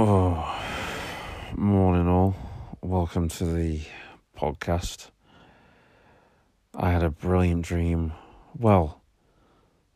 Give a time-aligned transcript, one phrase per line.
[0.00, 0.62] Oh,
[1.56, 2.36] morning all.
[2.80, 3.80] Welcome to the
[4.36, 5.10] podcast.
[6.72, 8.12] I had a brilliant dream.
[8.56, 9.02] Well,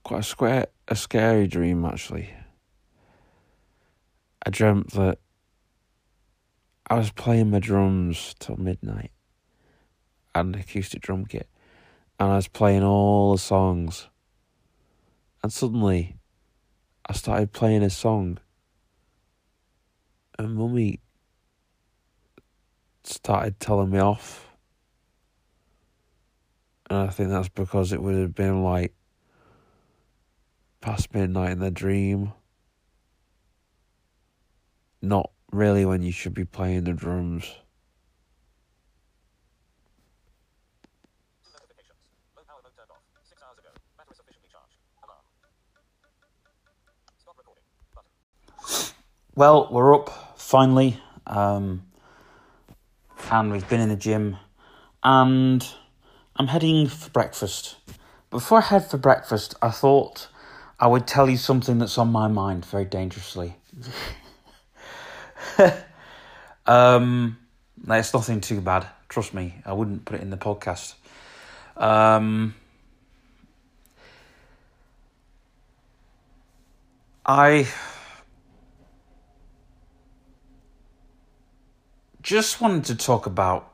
[0.03, 2.35] quite a square, a scary dream actually.
[4.44, 5.21] I dreamt that
[6.90, 9.12] I was playing my drums till midnight
[10.34, 11.48] and acoustic drum kit,
[12.19, 14.08] and I was playing all the songs.
[15.44, 16.16] And suddenly,
[17.06, 18.38] I started playing a song
[20.39, 21.01] and mummy
[23.05, 24.49] started telling me off.
[26.91, 28.95] And I think that's because it would have been like
[30.81, 32.33] past midnight in the dream.
[35.01, 37.45] Not really when you should be playing the drums.
[42.37, 43.03] Low power mode turned off.
[43.25, 43.71] Six hours ago.
[43.97, 44.77] Battery sufficiently charged.
[45.03, 45.25] Alarm.
[47.19, 47.65] Stop recording.
[47.95, 48.11] Button.
[49.35, 51.85] Well, we're up finally, um,
[53.30, 54.37] and we've been in the gym,
[55.02, 55.66] and
[56.37, 57.77] I'm heading for breakfast.
[58.29, 60.29] Before I head for breakfast, I thought
[60.79, 63.57] I would tell you something that's on my mind very dangerously.
[66.67, 67.39] um,
[67.86, 68.86] no, it's nothing too bad.
[69.08, 70.92] Trust me, I wouldn't put it in the podcast.
[71.78, 72.55] Um,
[77.24, 77.67] I
[82.22, 83.72] just wanted to talk about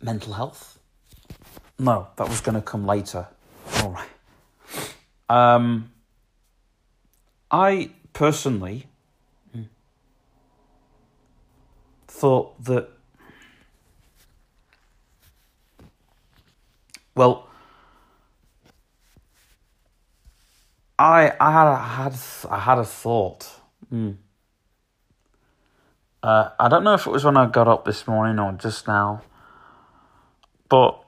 [0.00, 0.78] mental health.
[1.78, 3.26] No, that was going to come later.
[3.82, 4.08] All right.
[5.28, 5.90] Um,
[7.50, 8.86] I personally
[12.06, 12.88] thought that,
[17.16, 17.48] well,
[20.98, 22.16] I I had I had
[22.50, 23.48] I had a thought.
[23.92, 24.16] Mm.
[26.22, 28.88] Uh, I don't know if it was when I got up this morning or just
[28.88, 29.22] now,
[30.70, 31.04] but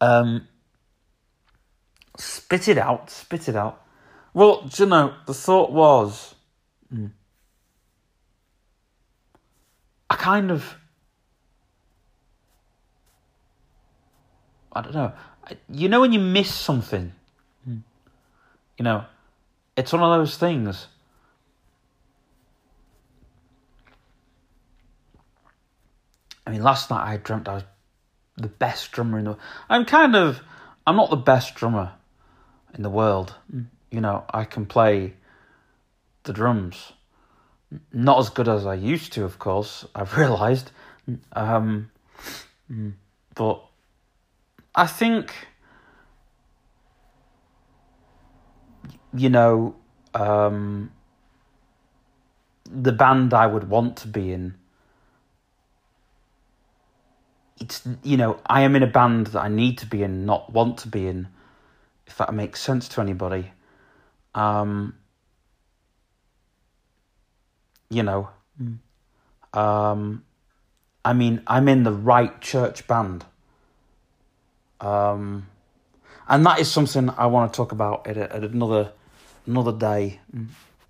[0.00, 0.48] um,
[2.16, 3.82] spit it out, spit it out.
[4.32, 6.34] Well, do you know, the thought was,
[6.92, 7.10] mm,
[10.08, 10.76] I kind of,
[14.72, 15.12] I don't know,
[15.68, 17.12] you know when you miss something,
[17.68, 17.82] Mm.
[18.78, 19.04] you know,
[19.76, 20.88] it's one of those things.
[26.46, 27.64] I mean, last night I dreamt I was
[28.36, 29.36] the best drummer in the.
[29.68, 30.40] I'm kind of,
[30.86, 31.92] I'm not the best drummer
[32.74, 33.34] in the world.
[33.90, 35.14] You know, I can play
[36.24, 36.92] the drums,
[37.92, 39.84] not as good as I used to, of course.
[39.94, 40.72] I've realised,
[41.32, 41.90] um,
[43.34, 43.62] but
[44.74, 45.34] I think,
[49.14, 49.74] you know,
[50.14, 50.90] um,
[52.64, 54.54] the band I would want to be in
[57.62, 60.52] it's you know I am in a band that I need to be in, not
[60.52, 61.28] want to be in.
[62.06, 63.52] If that makes sense to anybody,
[64.34, 64.96] um,
[67.88, 68.28] you know,
[69.54, 70.24] um,
[71.04, 73.24] I mean I'm in the right church band,
[74.82, 75.46] um,
[76.28, 78.92] and that is something I want to talk about at, at another
[79.46, 80.20] another day,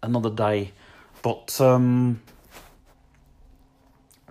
[0.02, 0.72] another day,
[1.22, 2.20] but um,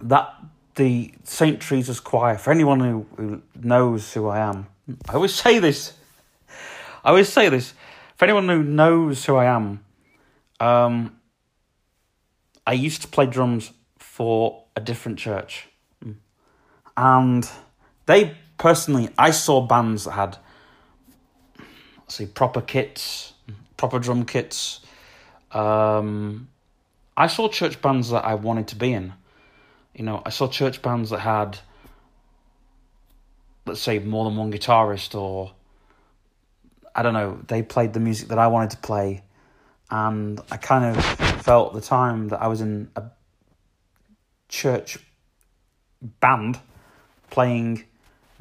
[0.02, 0.34] that
[0.76, 1.62] the St.
[1.62, 4.68] Teresa's Choir, for anyone who, who knows who I am,
[5.10, 5.94] I always say this.
[7.04, 7.74] I always say this.
[8.16, 9.84] For anyone who knows who I am,
[10.60, 11.20] um,
[12.66, 15.68] I used to play drums for a different church.
[16.96, 17.50] And
[18.06, 20.38] they personally, I saw bands that had,
[21.98, 23.34] let's see, proper kits,
[23.76, 24.82] proper drum kits.
[25.52, 26.48] Um,
[27.18, 29.14] I saw church bands that I wanted to be in.
[29.96, 31.58] You know, I saw church bands that had,
[33.66, 35.54] let's say, more than one guitarist, or
[36.94, 39.24] I don't know, they played the music that I wanted to play,
[39.90, 41.04] and I kind of
[41.42, 43.06] felt the time that I was in a
[44.50, 45.00] church
[46.20, 46.60] band
[47.32, 47.86] playing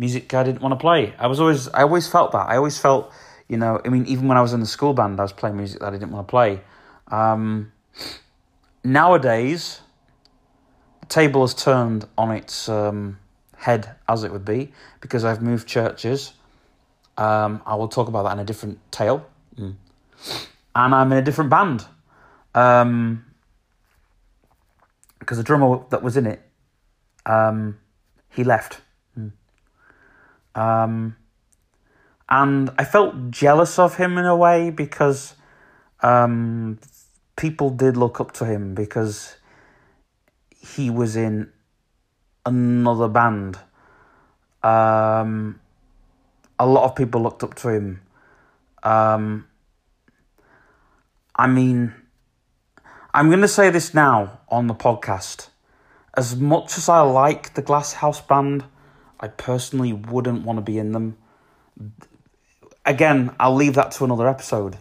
[0.00, 1.14] music I didn't want to play.
[1.18, 2.48] I was always, I always felt that.
[2.48, 3.12] I always felt,
[3.48, 5.58] you know, I mean, even when I was in the school band, I was playing
[5.58, 6.62] music that I didn't want to play.
[7.08, 7.70] Um,
[8.82, 9.82] nowadays,
[11.02, 13.18] the table has turned on its um,
[13.56, 16.32] head, as it would be, because I've moved churches.
[17.18, 19.26] Um, I will talk about that in a different tale.
[19.58, 19.74] Mm.
[20.74, 21.84] And I'm in a different band.
[22.54, 23.26] Um,
[25.18, 26.40] because the drummer that was in it
[27.26, 27.78] um,
[28.30, 28.80] he left.
[30.54, 31.16] Um,
[32.28, 35.34] and I felt jealous of him in a way because
[36.02, 36.78] um,
[37.36, 39.36] people did look up to him because
[40.60, 41.50] he was in
[42.46, 43.58] another band.
[44.62, 45.60] Um,
[46.58, 48.02] a lot of people looked up to him.
[48.82, 49.46] Um,
[51.34, 51.94] I mean,
[53.12, 55.48] I'm going to say this now on the podcast.
[56.14, 58.64] As much as I like the Glass House Band,
[59.20, 61.18] I personally wouldn't want to be in them.
[62.84, 64.78] Again, I'll leave that to another episode.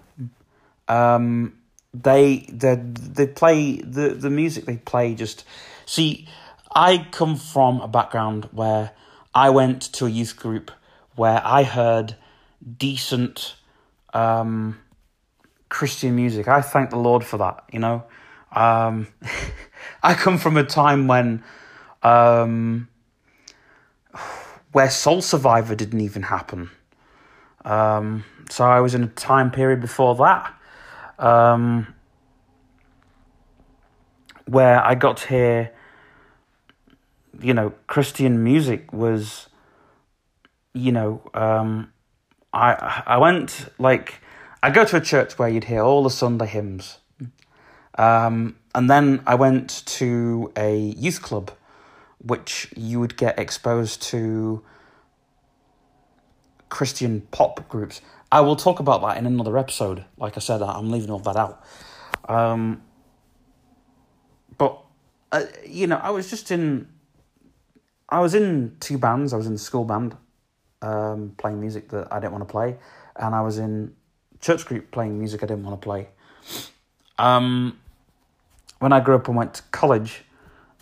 [0.87, 1.59] Um,
[1.93, 5.43] they they they play the the music they play just
[5.85, 6.27] see.
[6.71, 8.91] I come from a background where
[9.33, 10.71] I went to a youth group
[11.15, 12.15] where I heard
[12.77, 13.55] decent
[14.13, 14.79] um,
[15.69, 16.47] Christian music.
[16.47, 17.63] I thank the Lord for that.
[17.71, 18.03] You know,
[18.51, 19.07] um,
[20.03, 21.43] I come from a time when
[22.03, 22.88] um,
[24.71, 26.69] where Soul Survivor didn't even happen.
[27.65, 30.53] Um, so I was in a time period before that
[31.19, 31.93] um,
[34.45, 35.71] where I got to hear,
[37.39, 39.47] you know, Christian music was,
[40.73, 41.91] you know, um,
[42.53, 44.21] I I went like
[44.63, 46.97] I go to a church where you'd hear all the Sunday hymns,
[47.97, 51.51] um, and then I went to a youth club,
[52.21, 54.63] which you would get exposed to
[56.69, 58.01] Christian pop groups.
[58.31, 60.05] I will talk about that in another episode.
[60.17, 61.63] Like I said, I'm leaving all that out.
[62.27, 62.83] Um,
[64.57, 64.79] but
[65.31, 66.87] uh, you know, I was just in.
[68.07, 69.33] I was in two bands.
[69.33, 70.17] I was in school band,
[70.81, 72.77] um, playing music that I didn't want to play,
[73.15, 73.95] and I was in
[74.39, 76.07] church group playing music I didn't want to play.
[77.17, 77.79] Um,
[78.79, 80.23] when I grew up and went to college,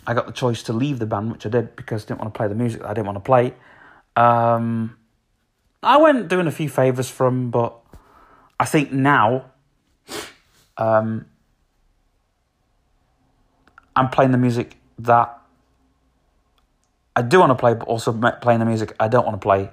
[0.08, 2.32] I got the choice to leave the band, which I did because I didn't want
[2.32, 3.52] to play the music I didn't want to play.
[4.16, 4.96] Um,
[5.82, 7.78] I went doing a few favours from, but
[8.58, 9.52] I think now
[10.78, 11.26] um,
[13.94, 15.38] I'm playing the music that
[17.14, 19.68] I do want to play, but also playing the music I don't want to play,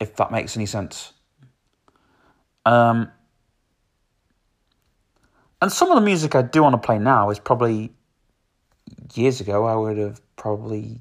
[0.00, 1.12] if that makes any sense.
[2.66, 3.12] Um,
[5.62, 7.92] and some of the music I do want to play now is probably
[9.14, 11.00] years ago I would have probably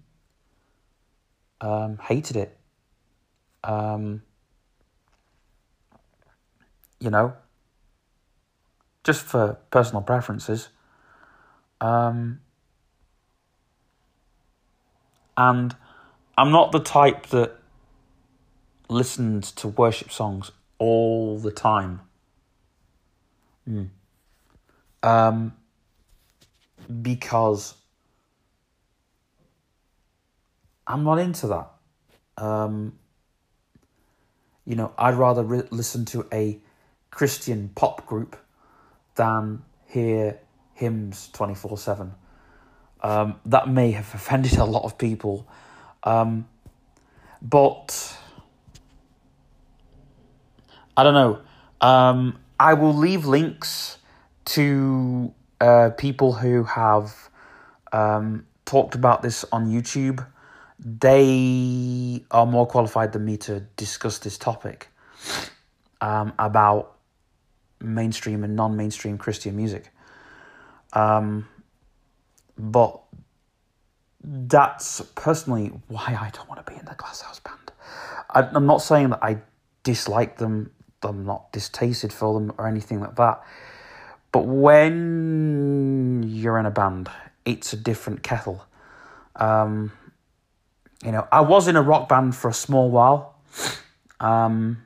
[1.61, 2.57] um, hated it.
[3.63, 4.21] Um,
[6.99, 7.33] you know,
[9.03, 10.69] just for personal preferences.
[11.81, 12.41] Um,
[15.37, 15.75] and
[16.37, 17.57] I'm not the type that
[18.89, 22.01] listens to worship songs all the time.
[23.69, 23.89] Mm.
[25.03, 25.53] Um,
[27.01, 27.75] because
[30.89, 31.69] I'm not into that.
[32.43, 32.97] Um,
[34.65, 36.59] you know, I'd rather re- listen to a
[37.11, 38.35] Christian pop group
[39.15, 40.39] than hear
[40.73, 42.11] hymns 24 7.
[43.01, 45.47] Um, that may have offended a lot of people.
[46.03, 46.47] Um,
[47.41, 48.17] but
[50.97, 51.39] I don't know.
[51.81, 53.99] Um, I will leave links
[54.45, 57.29] to uh, people who have
[57.93, 60.25] um, talked about this on YouTube.
[60.79, 64.87] They are more qualified than me to discuss this topic
[65.99, 66.95] um, about
[67.81, 69.91] mainstream and non mainstream Christian music.
[70.93, 71.47] Um,
[72.57, 73.01] but
[74.23, 77.71] that's personally why I don't want to be in the Glasshouse band.
[78.29, 79.39] I, I'm not saying that I
[79.83, 80.71] dislike them,
[81.03, 83.43] I'm not distasted for them or anything like that.
[84.31, 87.09] But when you're in a band,
[87.45, 88.65] it's a different kettle.
[89.35, 89.91] Um,
[91.03, 93.35] you know, I was in a rock band for a small while.
[94.19, 94.83] Um,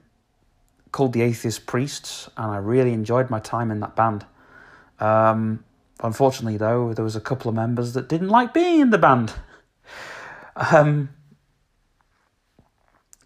[0.94, 4.26] called the Atheist Priests, and I really enjoyed my time in that band.
[5.00, 5.66] Um,
[6.02, 9.34] unfortunately, though, there was a couple of members that didn't like being in the band.
[10.56, 11.10] Um,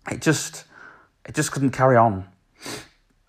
[0.10, 0.64] it just,
[1.26, 2.26] it just couldn't carry on.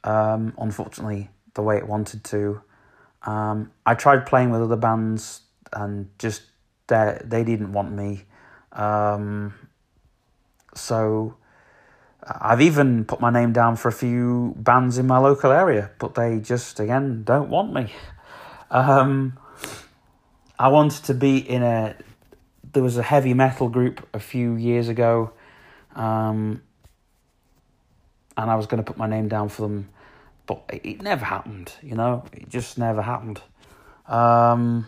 [0.04, 2.62] Um, unfortunately, the way it wanted to.
[3.24, 5.40] Um, I tried playing with other bands,
[5.72, 6.42] and just
[6.86, 8.22] they they didn't want me.
[8.78, 9.54] Um,
[10.74, 11.34] so
[12.22, 16.14] I've even put my name down for a few bands in my local area, but
[16.14, 17.92] they just again don't want me.
[18.70, 19.38] Um,
[20.58, 21.96] I wanted to be in a.
[22.72, 25.32] There was a heavy metal group a few years ago,
[25.96, 26.62] um,
[28.36, 29.88] and I was going to put my name down for them,
[30.46, 31.72] but it, it never happened.
[31.82, 33.40] You know, it just never happened.
[34.06, 34.86] Um,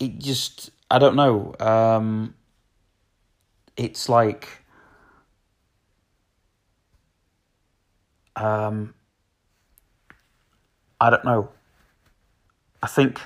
[0.00, 1.54] it just I don't know.
[1.60, 2.34] Um,
[3.76, 4.48] it's like
[8.34, 8.94] um,
[11.00, 11.50] I don't know.
[12.82, 13.20] I think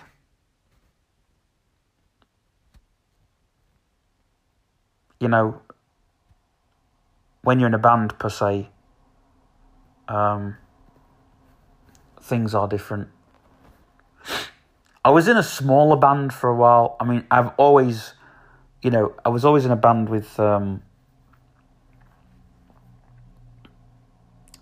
[5.21, 5.63] you know
[7.43, 8.69] when you're in a band per se,
[10.09, 10.57] um,
[12.21, 13.09] things are different.
[15.05, 16.97] I was in a smaller band for a while.
[16.99, 18.15] I mean, I've always,
[18.83, 20.41] you know, I was always in a band with.
[20.41, 20.83] Um,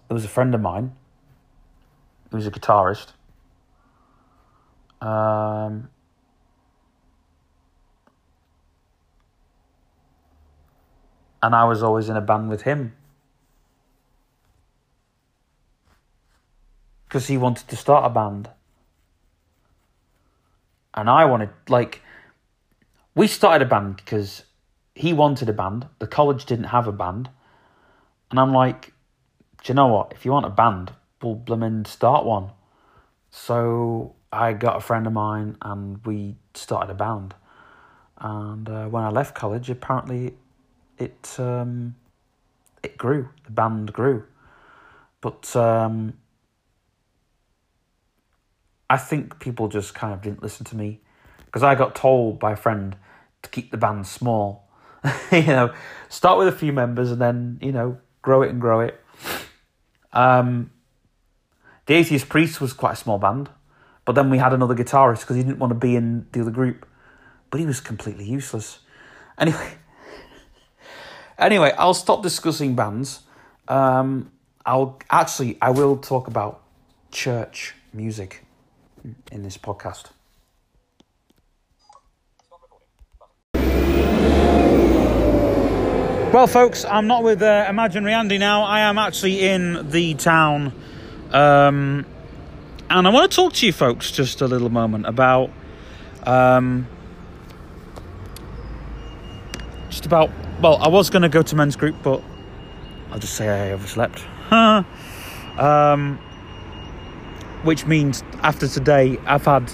[0.08, 0.92] there was a friend of mine.
[2.30, 3.12] He was a guitarist.
[5.00, 5.90] Um,
[11.42, 12.94] and I was always in a band with him.
[17.04, 18.50] Because he wanted to start a band.
[20.94, 22.02] And I wanted, like,
[23.14, 24.44] we started a band because
[24.94, 25.86] he wanted a band.
[25.98, 27.30] The college didn't have a band.
[28.30, 28.92] And I'm like,
[29.62, 30.12] do you know what?
[30.12, 32.50] If you want a band, we'll blooming start one.
[33.30, 37.34] So I got a friend of mine and we started a band.
[38.18, 40.34] And uh, when I left college, apparently
[40.98, 41.96] it um,
[42.82, 43.28] it grew.
[43.44, 44.24] The band grew,
[45.20, 46.14] but um,
[48.92, 51.00] I think people just kind of didn't listen to me
[51.46, 52.94] because I got told by a friend
[53.40, 54.68] to keep the band small.
[55.32, 55.72] you know,
[56.10, 59.02] start with a few members and then you know grow it and grow it.
[60.12, 60.72] Um,
[61.86, 63.48] the Atheist Priest was quite a small band,
[64.04, 66.50] but then we had another guitarist because he didn't want to be in the other
[66.50, 66.86] group,
[67.50, 68.80] but he was completely useless.
[69.38, 69.72] Anyway,
[71.38, 73.20] anyway, I'll stop discussing bands.
[73.68, 74.32] Um,
[74.66, 76.62] I'll actually I will talk about
[77.10, 78.44] church music
[79.30, 80.10] in this podcast.
[86.32, 88.62] Well, folks, I'm not with uh, Imaginary Andy now.
[88.62, 90.72] I am actually in the town.
[91.30, 92.06] Um,
[92.88, 95.50] and I want to talk to you folks just a little moment about.
[96.22, 96.86] Um,
[99.90, 100.30] just about.
[100.62, 102.22] Well, I was going to go to men's group, but
[103.10, 104.24] I'll just say I overslept.
[104.50, 106.18] um,
[107.64, 109.72] which means after today, I've had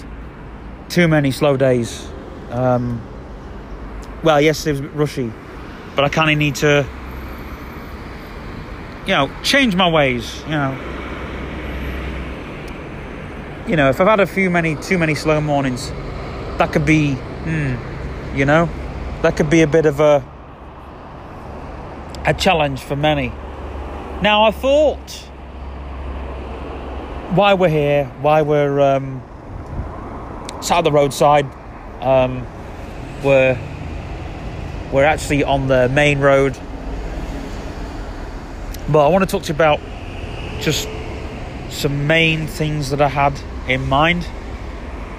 [0.89, 2.07] too many slow days.
[2.49, 3.01] Um,
[4.23, 5.31] well, yesterday was a bit rushy
[5.99, 6.87] but I kind of need to,
[9.05, 10.41] you know, change my ways.
[10.43, 10.71] You know,
[13.67, 15.89] you know, if I've had a few many too many slow mornings,
[16.57, 17.75] that could be, hmm,
[18.33, 18.69] you know,
[19.23, 20.23] that could be a bit of a
[22.25, 23.33] a challenge for many.
[24.21, 25.28] Now, I thought,
[27.31, 29.21] why we're here, why we're um,
[30.61, 31.45] sat at the roadside,
[32.01, 32.45] um,
[33.23, 33.57] we're
[34.91, 36.57] we're actually on the main road.
[38.89, 39.79] But I want to talk to you about
[40.61, 40.89] just
[41.69, 44.27] some main things that I had in mind.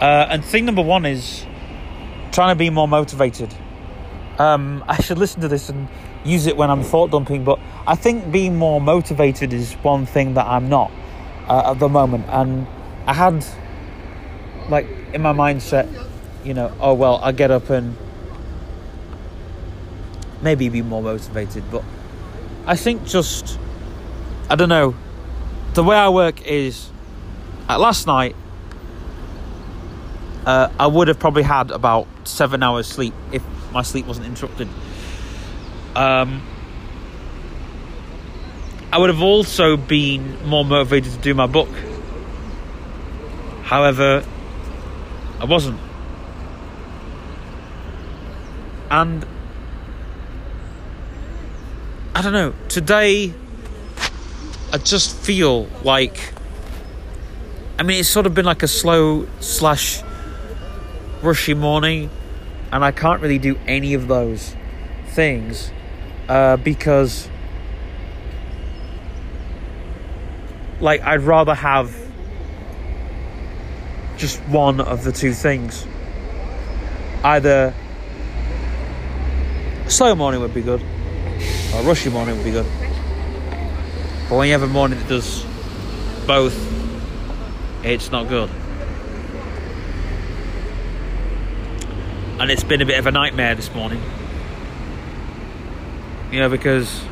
[0.01, 1.47] Uh, and thing number one is
[2.33, 3.55] trying to be more motivated.
[4.39, 5.87] Um, I should listen to this and
[6.25, 10.35] use it when I'm thought dumping, but I think being more motivated is one thing
[10.35, 10.91] that I'm not
[11.51, 12.25] uh, at the moment.
[12.29, 12.67] And
[13.07, 13.45] I had,
[14.71, 15.89] like, in my mindset,
[16.45, 17.97] you know, oh well, I get up and
[20.41, 21.65] maybe be more motivated.
[21.71, 21.83] But
[22.67, 23.59] I think just,
[24.49, 24.95] I don't know,
[25.75, 26.89] the way I work is,
[27.69, 28.37] last night,
[30.47, 33.43] uh, I would have probably had about seven hours sleep if
[33.73, 34.69] my sleep wasn't interrupted.
[35.95, 36.43] Um,
[38.93, 41.69] I would have also been more motivated to do my book.
[43.63, 44.25] However,
[45.39, 45.79] I wasn't.
[48.91, 49.25] And
[52.17, 52.53] I don't know.
[52.69, 53.33] Today,
[54.73, 56.35] I just feel like.
[57.79, 60.03] I mean, it's sort of been like a slow slash
[61.23, 62.11] rushy morning,
[62.73, 64.55] and I can't really do any of those
[65.13, 65.71] things
[66.29, 67.30] uh, because,
[70.81, 71.95] like, I'd rather have
[74.17, 75.87] just one of the two things.
[77.23, 77.75] Either
[79.87, 80.81] a slow morning would be good,
[81.75, 82.67] or a rushy morning would be good.
[84.29, 85.45] But when you have a morning that does
[86.27, 86.57] both,
[87.83, 88.51] it's not good.
[92.39, 94.01] And it's been a bit of a nightmare this morning.
[96.31, 97.03] You know, because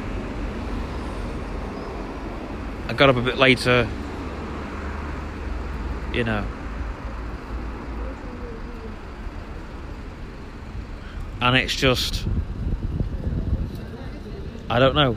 [2.88, 3.88] I got up a bit later,
[6.12, 6.44] you know.
[11.40, 12.26] and it's just
[14.70, 15.16] I don't know.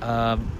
[0.00, 0.50] Um,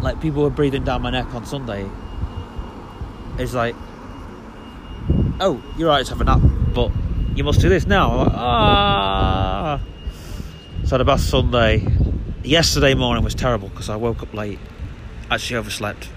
[0.00, 1.86] like people were breathing down my neck on Sunday.
[3.38, 3.74] It's like,
[5.40, 6.40] oh, you're right to have a nap,
[6.74, 6.90] but
[7.36, 8.16] you must do this now.
[8.16, 9.80] Like, ah.
[10.84, 11.86] So I had Sunday.
[12.42, 14.58] Yesterday morning was terrible because I woke up late.
[15.30, 16.08] Actually overslept.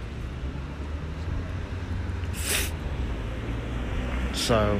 [4.34, 4.80] So.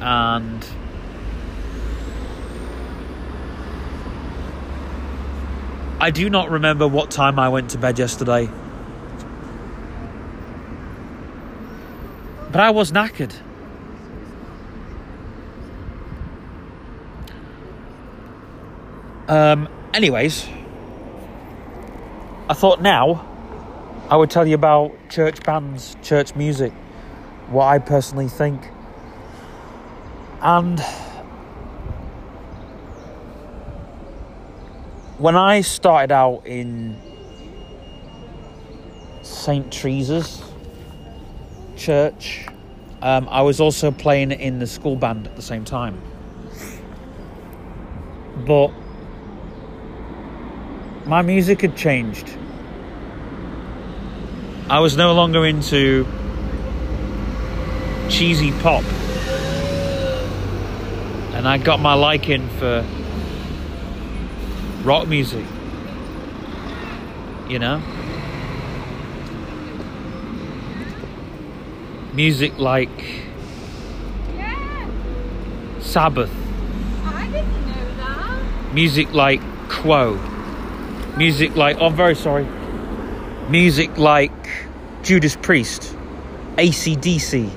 [0.00, 0.66] And.
[6.00, 8.48] I do not remember what time I went to bed yesterday.
[12.58, 13.32] But I was knackered.
[19.28, 20.48] Um, anyways,
[22.48, 23.24] I thought now
[24.10, 26.72] I would tell you about church bands, church music,
[27.46, 28.60] what I personally think.
[30.42, 30.80] And
[35.18, 36.96] when I started out in
[39.22, 39.72] St.
[39.72, 40.47] Teresa's
[41.78, 42.46] church,
[43.00, 46.00] um, I was also playing in the school band at the same time.
[48.46, 48.72] But
[51.06, 52.28] my music had changed.
[54.68, 56.06] I was no longer into
[58.10, 58.84] cheesy pop.
[61.34, 62.84] And I got my liking for
[64.82, 65.46] rock music.
[67.48, 67.82] You know?
[72.18, 72.90] Music like
[74.36, 74.90] Yeah,
[75.78, 76.32] Sabbath,
[77.04, 78.74] I didn't know that.
[78.74, 80.16] music like Quo,
[81.16, 82.44] music like, oh, I'm very sorry,
[83.48, 84.32] music like
[85.04, 85.94] Judas Priest,
[86.56, 87.52] ACDC.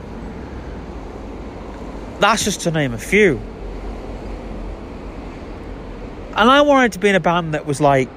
[2.19, 3.41] That's just to name a few.
[6.37, 8.09] And I wanted to be in a band that was like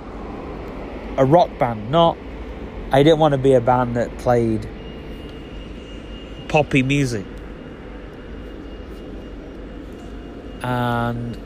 [1.16, 2.18] a rock band, not.
[2.92, 4.68] I didn't want to be a band that played
[6.48, 7.26] poppy music.
[10.62, 11.36] And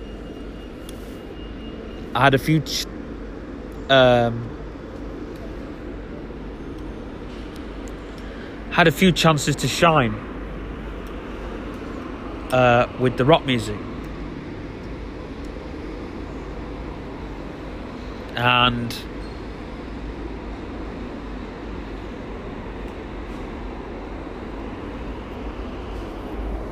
[2.15, 2.87] I had a few ch-
[3.91, 4.49] um,
[8.71, 10.15] had a few chances to shine
[12.53, 13.77] uh, with the rock music.
[18.37, 18.97] And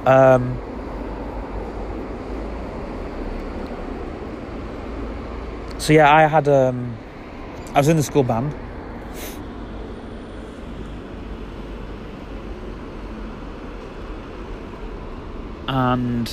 [0.07, 0.57] um,
[5.79, 6.97] so yeah, I had um,
[7.75, 8.55] I was in the school band.
[15.69, 16.31] And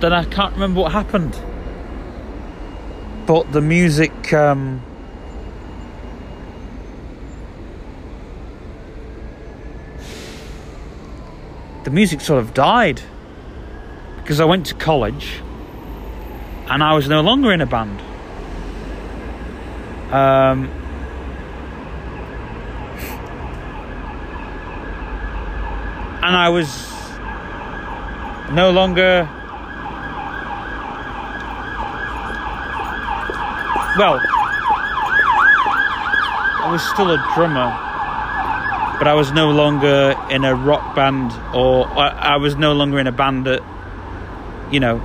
[0.00, 1.38] then I can't remember what happened.
[3.26, 4.82] But the music um,
[11.84, 13.02] the music sort of died
[14.16, 15.40] because I went to college
[16.68, 18.00] and I was no longer in a band.
[20.12, 20.68] Um,
[26.22, 26.68] and I was
[28.52, 29.39] no longer.
[33.98, 34.20] Well,
[36.62, 37.76] I was still a drummer,
[38.98, 43.00] but I was no longer in a rock band, or I, I was no longer
[43.00, 43.60] in a band that,
[44.70, 45.02] you know.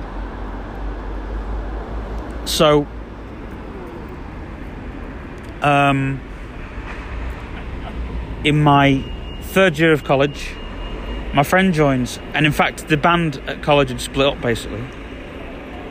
[2.44, 2.86] So,
[5.62, 6.20] um,
[8.44, 9.02] in my
[9.42, 10.54] third year of college,
[11.34, 14.84] my friend joins, and in fact, the band at college had split up basically.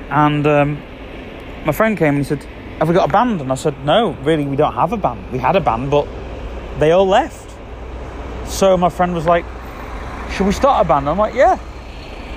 [0.10, 0.81] And um,
[1.65, 2.47] my friend came and he said,
[2.79, 3.39] Have we got a band?
[3.39, 5.31] And I said, No, really, we don't have a band.
[5.31, 6.07] We had a band, but
[6.77, 7.55] they all left.
[8.47, 9.45] So my friend was like,
[10.31, 11.07] Should we start a band?
[11.07, 11.57] I'm like, Yeah.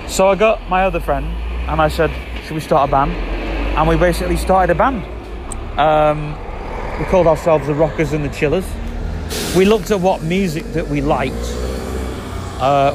[0.07, 1.25] So I got my other friend
[1.67, 2.09] and I said,
[2.45, 3.11] Should we start a band?
[3.11, 5.03] And we basically started a band.
[5.77, 6.31] Um,
[6.99, 8.65] we called ourselves the Rockers and the Chillers.
[9.55, 11.35] We looked at what music that we liked,
[12.59, 12.91] uh,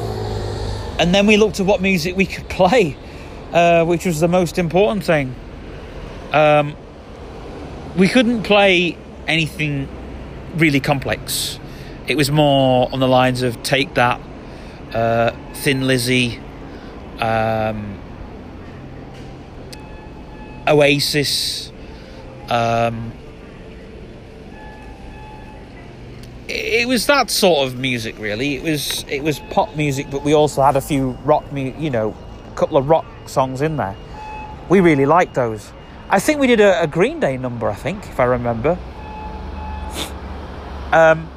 [0.98, 2.96] and then we looked at what music we could play,
[3.52, 5.34] uh, which was the most important thing.
[6.32, 6.76] Um,
[7.96, 9.88] we couldn't play anything
[10.56, 11.58] really complex.
[12.06, 14.20] it was more on the lines of Take That,
[14.92, 16.38] uh, Thin Lizzy,
[17.18, 17.98] um,
[20.68, 21.72] Oasis.
[22.50, 23.12] Um,
[26.46, 28.56] it was that sort of music, really.
[28.56, 31.88] It was it was pop music, but we also had a few rock, mu- you
[31.88, 32.14] know,
[32.52, 33.96] a couple of rock songs in there.
[34.68, 35.72] We really liked those.
[36.10, 37.68] I think we did a, a Green Day number.
[37.68, 38.78] I think, if I remember.
[40.92, 41.28] Um,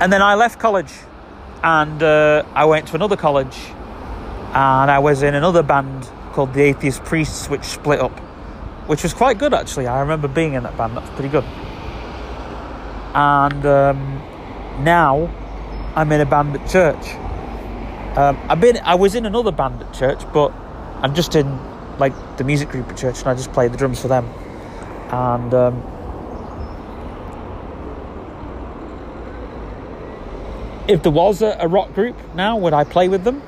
[0.00, 0.92] and then I left college,
[1.62, 3.56] and uh, I went to another college,
[4.52, 8.18] and I was in another band called the Atheist Priests, which split up,
[8.88, 9.86] which was quite good actually.
[9.86, 10.96] I remember being in that band.
[10.96, 11.44] That's pretty good.
[13.14, 14.16] And um,
[14.82, 15.30] now
[15.94, 17.14] I'm in a band at church.
[18.16, 20.52] Um, I've been, I was in another band at church, but
[21.02, 21.58] I'm just in
[21.98, 24.24] like the music group at church, and I just play the drums for them.
[25.10, 25.82] And um,
[30.88, 33.42] if there was a, a rock group now, would I play with them?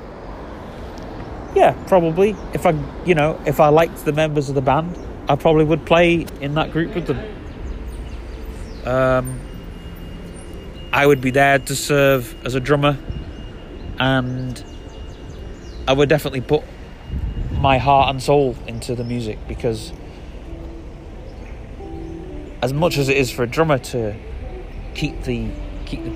[1.55, 2.35] Yeah, probably.
[2.53, 4.97] If I, you know, if I liked the members of the band,
[5.29, 7.19] I probably would play in that group with them.
[8.85, 9.39] Um,
[10.91, 12.97] I would be there to serve as a drummer,
[13.97, 14.63] and
[15.87, 16.63] I would definitely put
[17.65, 19.91] my heart and soul into the music because,
[22.61, 24.15] as much as it is for a drummer to
[24.93, 25.49] keep the
[25.87, 26.13] keep the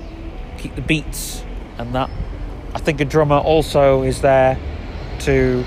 [0.58, 1.42] keep the beats
[1.76, 2.08] and that,
[2.72, 4.60] I think a drummer also is there
[5.26, 5.64] to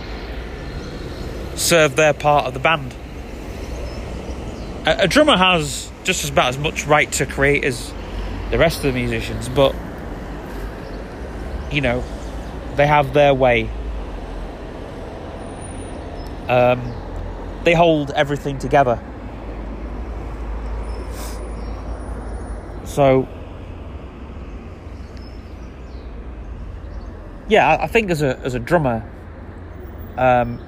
[1.56, 2.96] serve their part of the band.
[4.86, 7.94] A, a drummer has just about as much right to create as
[8.52, 9.76] the rest of the musicians, but
[11.74, 12.02] you know,
[12.78, 13.70] they have their way.
[16.48, 16.94] Um,
[17.64, 19.00] they hold everything together.
[22.86, 23.28] So,
[27.48, 29.04] yeah, I- think as a as a drummer,
[30.18, 30.60] um,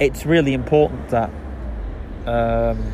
[0.00, 1.30] it's really important that
[2.26, 2.92] um,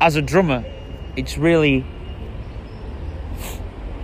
[0.00, 0.64] as a drummer,
[1.16, 1.84] it's really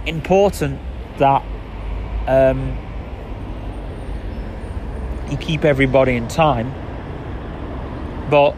[0.06, 0.80] important
[1.18, 1.42] that
[2.26, 2.76] um,
[5.30, 6.72] you keep everybody in time.
[8.30, 8.54] But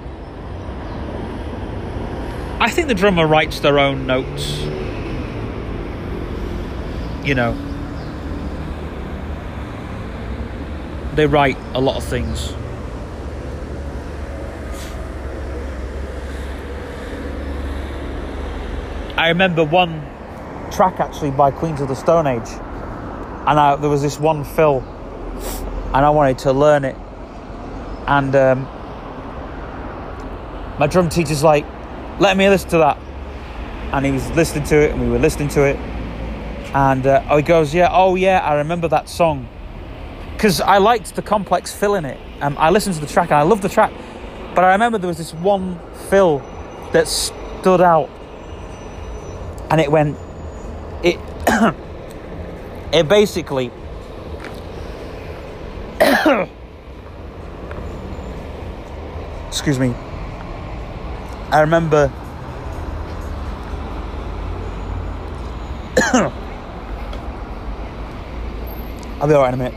[2.60, 4.60] I think the drummer writes their own notes.
[7.24, 7.52] You know,
[11.14, 12.52] they write a lot of things.
[19.22, 20.00] I remember one
[20.72, 24.80] track actually by Queens of the Stone Age, and I, there was this one fill,
[24.80, 26.96] and I wanted to learn it,
[28.08, 28.62] and um,
[30.76, 31.64] my drum teacher's like,
[32.18, 32.98] "Let me listen to that,"
[33.92, 35.76] and he was listening to it, and we were listening to it,
[36.74, 39.46] and uh, he goes, "Yeah, oh yeah, I remember that song,"
[40.32, 42.18] because I liked the complex fill in it.
[42.40, 43.92] Um, I listened to the track, and I loved the track,
[44.56, 45.78] but I remember there was this one
[46.10, 46.42] fill
[46.90, 48.10] that stood out
[49.72, 50.16] and it went
[51.02, 51.18] it
[52.92, 53.72] it basically
[59.48, 59.94] excuse me.
[61.50, 62.12] I remember
[69.20, 69.74] i'll be all right in a minute.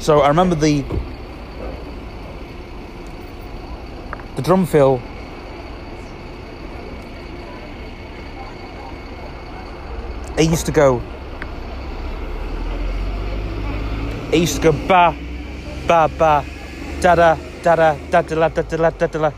[0.00, 0.82] So i remember the
[4.34, 5.00] the drum fill
[10.36, 10.98] He used to go.
[14.32, 15.16] He used to go ba,
[15.86, 16.44] ba, ba,
[17.00, 19.30] da da, da da, da da, da da, da da.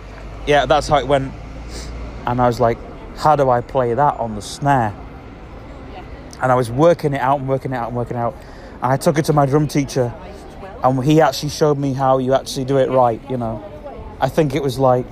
[0.47, 1.35] Yeah, that's how it went.
[2.27, 2.79] And I was like,
[3.19, 4.95] how do I play that on the snare?
[6.41, 8.35] And I was working it out and working it out and working it out.
[8.83, 10.15] And I took it to my drum teacher,
[10.83, 13.21] and he actually showed me how you actually do it right.
[13.29, 13.63] You know,
[14.19, 15.07] I think it was like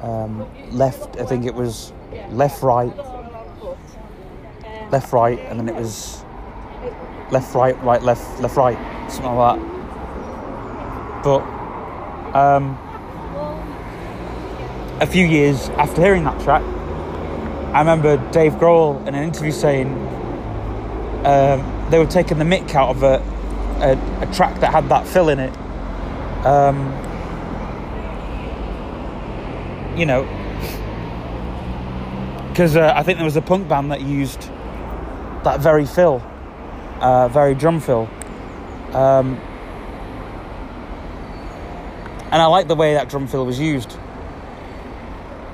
[0.00, 1.16] um, left.
[1.16, 1.92] I think it was
[2.30, 2.92] left, right
[4.90, 6.24] left, right, and then it was
[7.30, 11.22] left, right, right, left, left, right, something like that.
[11.24, 11.40] But
[12.34, 12.78] um,
[15.00, 16.62] a few years after hearing that track,
[17.72, 19.88] I remember Dave Grohl in an interview saying
[21.24, 23.22] um, they were taking the mick out of a,
[23.80, 25.56] a, a track that had that fill in it.
[26.46, 26.94] Um,
[29.98, 30.22] you know,
[32.48, 34.50] because uh, I think there was a punk band that used
[35.48, 36.22] that very fill.
[37.00, 38.08] uh, very drum fill.
[38.92, 39.36] Um,
[42.30, 43.96] and I like the way that drum fill was used.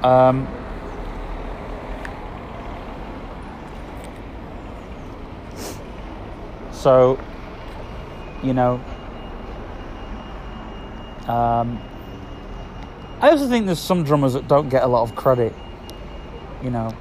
[0.02, 0.48] Um,
[6.72, 7.18] so,
[8.42, 8.80] you know,
[11.28, 11.80] um,
[13.20, 15.54] I also think there's some drummers that don't get a lot of credit,
[16.62, 16.94] you know.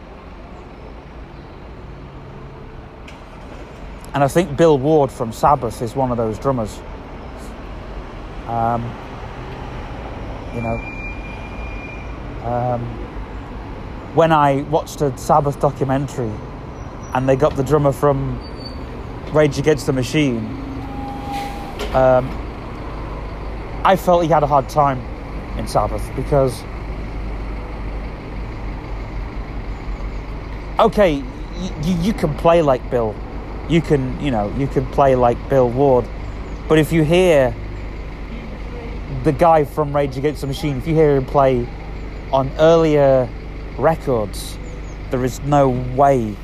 [4.13, 6.80] And I think Bill Ward from Sabbath is one of those drummers.
[8.47, 8.84] Um,
[10.54, 10.78] you know,
[12.45, 12.82] um,
[14.13, 16.32] when I watched a Sabbath documentary
[17.13, 18.39] and they got the drummer from
[19.34, 20.45] Rage Against the Machine,
[21.95, 22.30] um,
[23.84, 24.99] I felt he had a hard time
[25.58, 26.63] in Sabbath because,
[30.80, 31.23] okay,
[31.84, 33.15] you, you can play like Bill,
[33.69, 36.06] you can, you know, you can play like Bill Ward,
[36.67, 37.56] but if you hear
[39.23, 41.67] the guy from Rage Against the Machine, if you hear him play
[42.32, 43.30] on earlier
[43.78, 44.58] records,
[45.12, 46.36] there is no way.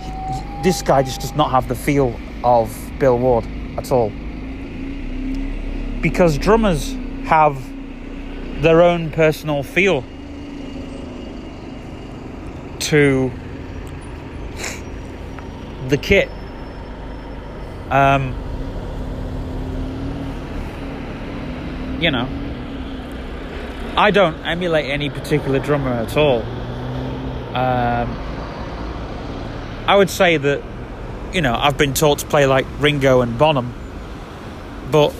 [0.00, 3.46] he- this guy just does not have the feel of Bill Ward
[3.76, 4.12] at all.
[6.00, 7.56] Because drummers have
[8.62, 10.04] their own personal feel
[12.80, 13.30] to
[15.88, 16.30] the kit.
[17.90, 18.34] Um,
[22.00, 22.28] you know,
[23.96, 26.42] I don't emulate any particular drummer at all.
[27.48, 28.08] Um,
[29.86, 30.62] I would say that,
[31.32, 33.74] you know, I've been taught to play like Ringo and Bonham,
[34.90, 35.14] but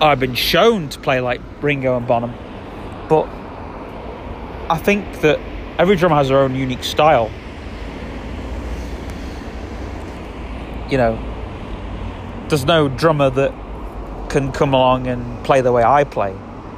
[0.00, 2.32] I've been shown to play like Ringo and Bonham.
[3.08, 3.28] But
[4.70, 5.40] I think that
[5.78, 7.30] every drummer has their own unique style.
[10.90, 13.52] You know, there's no drummer that
[14.30, 16.30] can come along and play the way I play,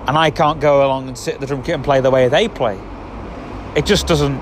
[0.06, 2.28] and I can't go along and sit at the drum kit and play the way
[2.28, 2.78] they play.
[3.76, 4.40] It just doesn't,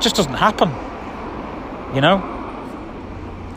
[0.00, 0.70] just doesn't happen.
[1.94, 2.18] You know,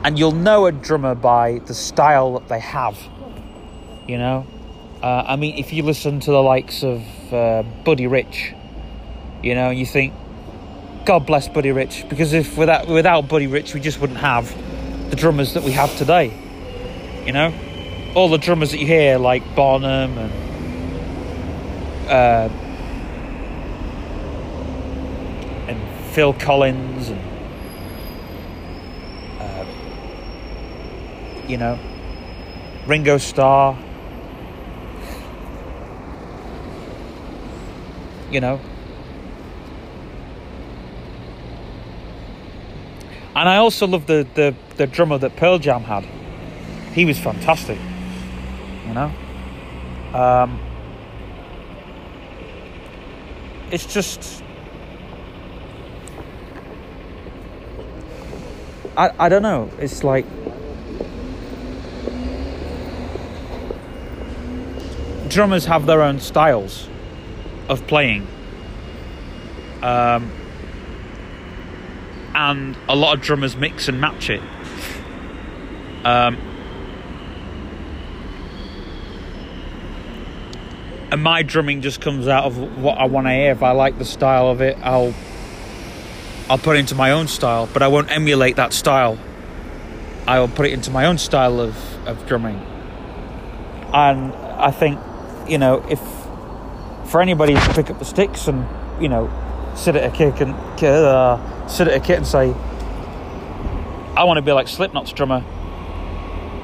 [0.03, 2.97] and you'll know a drummer by the style that they have.
[4.07, 4.45] You know,
[5.01, 7.01] uh, I mean, if you listen to the likes of
[7.33, 8.53] uh, Buddy Rich,
[9.43, 10.13] you know, and you think,
[11.05, 14.55] God bless Buddy Rich, because if without without Buddy Rich, we just wouldn't have
[15.09, 16.33] the drummers that we have today.
[17.25, 17.53] You know,
[18.15, 20.31] all the drummers that you hear, like Bonham and
[22.09, 22.49] uh,
[25.67, 27.21] and Phil Collins and
[29.41, 29.65] uh,
[31.47, 31.79] you know
[32.85, 33.77] Ringo Starr.
[38.31, 38.59] You know.
[43.37, 46.03] And I also love the, the, the drummer that Pearl Jam had.
[46.95, 47.77] He was fantastic.
[48.87, 49.13] You know?
[50.11, 50.59] Um,
[53.69, 54.43] it's just.
[58.97, 59.69] I, I don't know.
[59.77, 60.25] It's like.
[65.29, 66.89] Drummers have their own styles
[67.69, 68.25] of playing.
[69.83, 70.31] Um,
[72.37, 74.41] and a lot of drummers mix and match it.
[76.05, 76.37] Um,
[81.11, 83.51] and my drumming just comes out of what I want to hear.
[83.51, 85.15] If I like the style of it, I'll
[86.47, 89.17] I'll put it into my own style, but I won't emulate that style.
[90.27, 91.75] I will put it into my own style of,
[92.07, 92.57] of drumming.
[93.93, 94.99] And I think,
[95.49, 95.99] you know, if
[97.09, 98.65] for anybody to pick up the sticks and,
[99.01, 99.27] you know,
[99.77, 102.51] sit at a kick and uh, sit at a kit and say,
[104.15, 105.43] I want to be like Slipknot's drummer.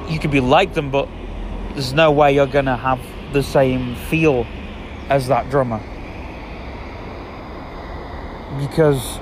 [0.08, 1.08] You could be like them, but
[1.70, 3.00] there's no way you're gonna have
[3.32, 4.46] the same feel
[5.08, 5.80] as that drummer
[8.58, 9.18] because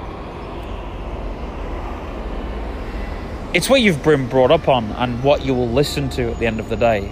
[3.55, 6.47] it's what you've been brought up on and what you will listen to at the
[6.47, 7.11] end of the day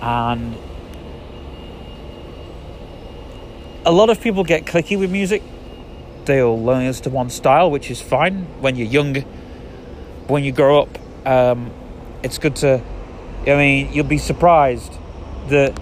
[0.00, 0.56] and
[3.86, 5.42] a lot of people get clicky with music
[6.24, 9.16] they'll learn us to one style which is fine when you're young
[10.26, 11.70] when you grow up um,
[12.22, 12.82] it's good to
[13.46, 14.90] I mean, you'll be surprised
[15.48, 15.78] that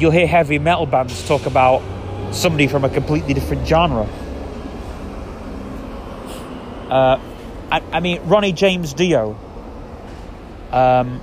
[0.00, 1.80] you'll hear heavy metal bands talk about
[2.34, 4.08] somebody from a completely different genre.
[6.90, 7.20] Uh,
[7.70, 9.38] I, I mean, Ronnie James Dio.
[10.72, 11.20] Um,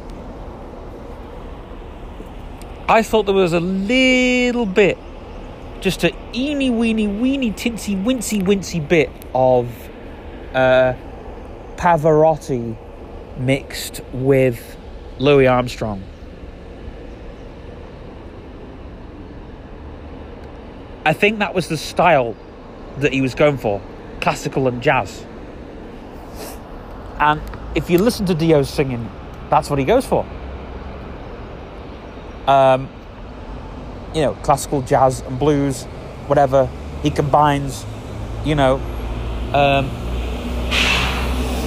[2.89, 4.97] I thought there was a little bit,
[5.82, 9.67] just a eeny weeny weeny tinsy wincy wincy bit of
[10.54, 10.93] uh,
[11.76, 12.78] Pavarotti
[13.38, 14.78] mixed with
[15.19, 16.02] Louis Armstrong.
[21.06, 22.38] I think that was the style
[23.00, 23.82] that he was going for
[24.21, 25.26] classical and jazz.
[27.19, 27.41] And
[27.76, 29.10] if you listen to Dio singing,
[29.50, 30.26] that's what he goes for.
[32.47, 32.89] Um,
[34.15, 35.83] you know, classical, jazz, and blues,
[36.27, 36.69] whatever.
[37.03, 37.86] He combines,
[38.45, 38.75] you know,
[39.53, 39.86] um,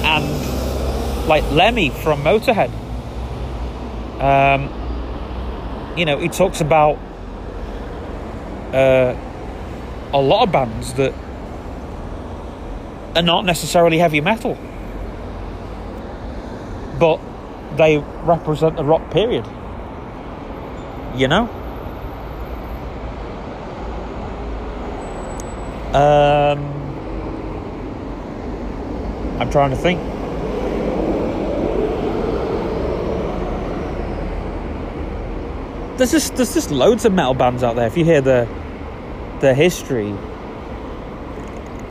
[0.03, 2.71] and like Lemmy from Motorhead.
[4.19, 4.69] Um,
[5.97, 6.97] you know, he talks about
[8.73, 9.15] uh,
[10.13, 11.13] a lot of bands that
[13.15, 14.57] are not necessarily heavy metal,
[16.99, 17.19] but
[17.77, 19.45] they represent the rock period.
[21.15, 21.49] You know?
[25.93, 26.59] Um,
[29.39, 29.99] I'm trying to think.
[35.97, 37.87] There's just there's just loads of metal bands out there.
[37.87, 38.47] If you hear the
[39.41, 40.15] the history,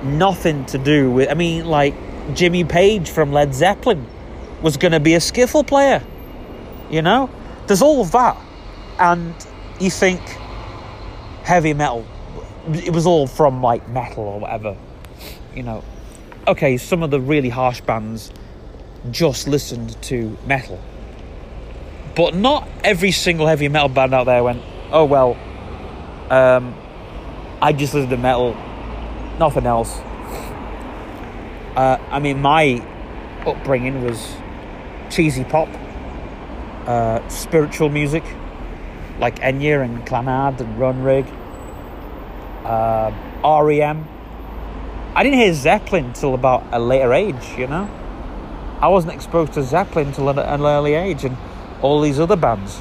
[0.03, 1.29] nothing to do with.
[1.31, 1.95] I mean, like
[2.35, 4.07] Jimmy Page from Led Zeppelin
[4.63, 6.03] was going to be a skiffle player.
[6.91, 7.31] You know,
[7.67, 8.37] there's all that,
[9.01, 9.35] and
[9.81, 10.21] you think
[11.43, 12.07] heavy metal.
[12.69, 14.77] It was all from like metal or whatever.
[15.57, 15.85] You know,
[16.47, 18.31] okay, some of the really harsh bands
[19.11, 20.79] just listened to metal.
[22.15, 25.37] But not every single heavy metal band out there went, oh well,
[26.31, 26.75] um,
[27.63, 28.55] I just listen to metal,
[29.39, 29.99] nothing else.
[31.77, 32.85] Uh, I mean, my
[33.47, 34.35] upbringing was
[35.09, 35.69] cheesy pop,
[36.87, 38.25] uh, spiritual music,
[39.21, 41.27] like Enya and Clannad and Runrig,
[42.65, 43.13] uh,
[43.63, 44.09] REM.
[45.15, 47.89] I didn't hear Zeppelin until about a later age, you know?
[48.81, 51.37] I wasn't exposed to Zeppelin until an, an early age and
[51.83, 52.81] all these other bands.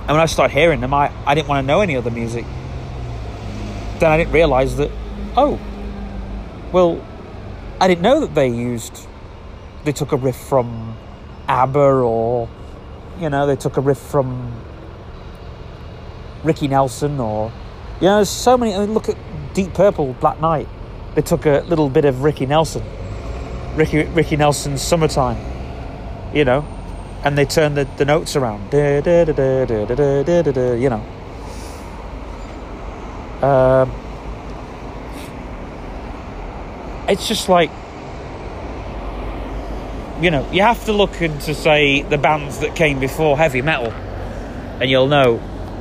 [0.00, 2.44] And when I started hearing them, I, I didn't want to know any other music.
[3.98, 4.90] Then I didn't realise that,
[5.36, 5.58] oh,
[6.72, 7.04] well,
[7.80, 9.06] I didn't know that they used,
[9.84, 10.96] they took a riff from
[11.48, 12.48] ABBA or,
[13.20, 14.52] you know, they took a riff from
[16.42, 17.52] Ricky Nelson or,
[18.00, 18.74] you know, there's so many.
[18.74, 19.16] I mean, look at
[19.52, 20.68] Deep Purple, Black Night.
[21.14, 22.82] They took a little bit of Ricky Nelson,
[23.76, 25.36] Ricky, Ricky Nelson's Summertime,
[26.34, 26.64] you know,
[27.24, 28.72] and they turned the, the notes around.
[28.72, 29.02] You
[30.88, 31.04] know.
[33.46, 33.90] Um,
[37.08, 37.70] it's just like
[40.20, 43.92] you know you have to look into say the bands that came before heavy metal
[44.80, 45.40] and you'll know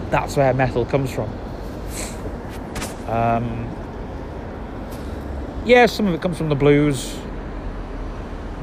[0.09, 1.29] that's where metal comes from.
[3.07, 3.65] Um,
[5.65, 7.17] yeah some of it comes from the blues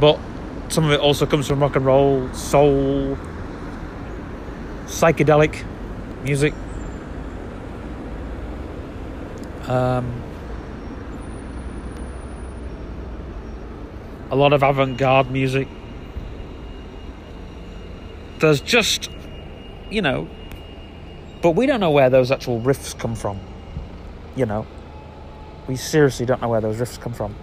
[0.01, 0.19] but
[0.69, 3.17] some of it also comes from rock and roll soul
[4.87, 5.65] psychedelic
[6.23, 6.55] music.
[9.69, 10.23] Um,
[14.31, 15.69] a lot of avant-garde music.
[18.39, 19.09] There's just,
[19.91, 20.29] you know,
[21.43, 23.41] but we don't know where those actual riffs come from.
[24.35, 24.67] You know,
[25.67, 27.35] we seriously don't know where those riffs come from.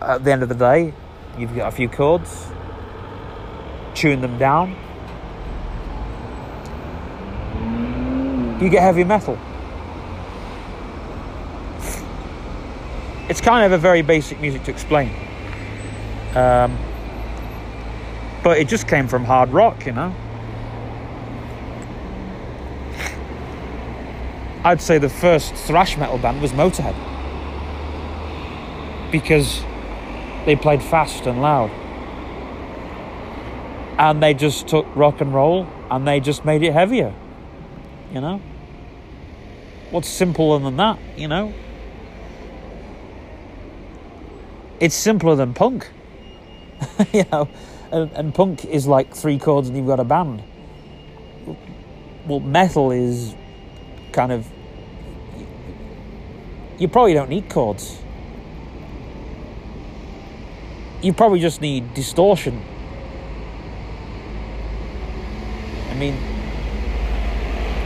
[0.00, 0.94] At the end of the day,
[1.38, 2.46] you've got a few chords,
[3.94, 4.74] tune them down.
[8.60, 9.38] You get heavy metal.
[13.28, 15.10] It's kind of a very basic music to explain.
[16.34, 16.78] Um,
[18.42, 20.14] but it just came from hard rock, you know.
[24.62, 26.94] I'd say the first thrash metal band was Motorhead
[29.10, 29.62] because
[30.44, 31.70] they played fast and loud.
[33.98, 37.14] And they just took rock and roll and they just made it heavier,
[38.12, 38.40] you know.
[39.90, 41.52] What's simpler than that, you know?
[44.78, 45.90] It's simpler than punk.
[47.12, 47.48] you know,
[47.90, 50.42] and, and punk is like three chords and you've got a band.
[52.26, 53.34] Well, metal is
[54.12, 54.46] kind of.
[56.78, 58.00] You probably don't need chords.
[61.02, 62.62] You probably just need distortion.
[65.90, 66.14] I mean,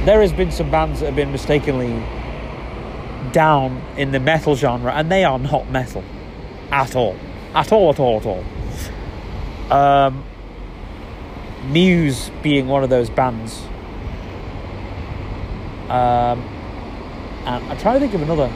[0.05, 2.05] there has been some bands that have been mistakenly
[3.33, 6.05] down in the metal genre, and they are not metal
[6.71, 7.17] at all,
[7.55, 8.45] at all, at all, at all.
[9.75, 10.23] Um,
[11.73, 13.61] Muse being one of those bands.
[15.89, 16.41] Um,
[17.45, 18.49] and I'm trying to think of another.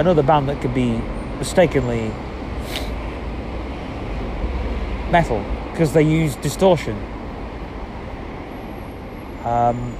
[0.00, 0.98] Another band that could be
[1.36, 2.08] mistakenly
[5.10, 6.96] metal because they use distortion.
[9.44, 9.94] Um,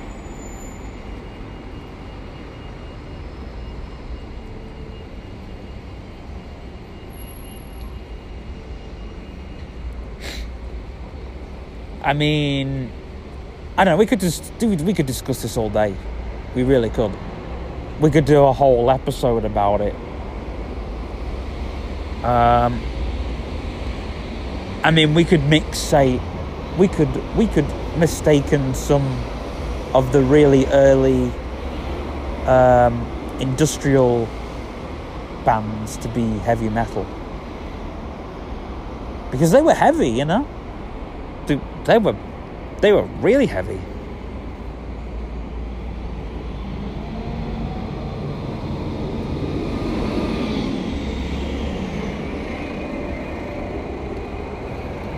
[12.11, 12.91] I mean,
[13.77, 13.97] I don't know.
[13.97, 14.53] We could just.
[14.61, 15.95] We could discuss this all day.
[16.57, 17.13] We really could.
[18.01, 19.95] We could do a whole episode about it.
[22.25, 22.83] Um,
[24.83, 26.21] I mean, we could mix, say,
[26.77, 29.07] we could we could mistaken some
[29.95, 31.31] of the really early
[32.47, 33.07] um,
[33.39, 34.27] industrial
[35.45, 37.07] bands to be heavy metal
[39.31, 40.45] because they were heavy, you know.
[41.91, 42.15] They, were
[42.83, 43.81] they were really heavy.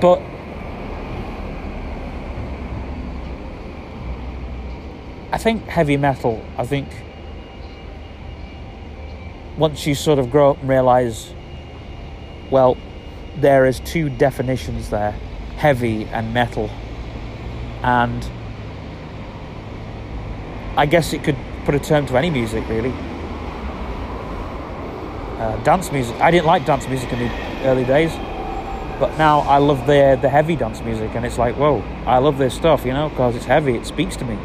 [0.01, 0.23] But
[5.31, 6.89] I think heavy metal, I think
[9.59, 11.35] once you sort of grow up and realize,
[12.51, 12.79] well,
[13.37, 15.15] there is two definitions there
[15.63, 16.69] heavy and metal.
[17.85, 18.29] And
[20.77, 22.93] I guess it could put a term to any music, really.
[25.39, 26.21] Uh, dance music.
[26.21, 27.31] I didn't like dance music in the
[27.65, 28.11] early days,
[28.99, 32.39] but now I love the the heavy dance music, and it's like, whoa, I love
[32.39, 33.77] this stuff, you know, because it's heavy.
[33.77, 34.37] It speaks to me.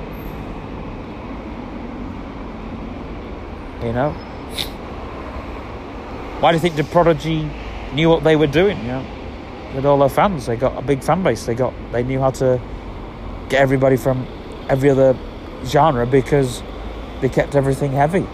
[3.86, 4.12] You know.
[6.42, 7.50] Why do you think the Prodigy
[7.94, 8.78] knew what they were doing?
[8.82, 9.17] You know,
[9.78, 11.46] with all their fans, they got a big fan base.
[11.46, 12.60] They got they knew how to
[13.48, 14.28] get everybody from
[14.70, 15.16] every other
[15.66, 16.64] genre because
[17.22, 18.26] they kept everything heavy.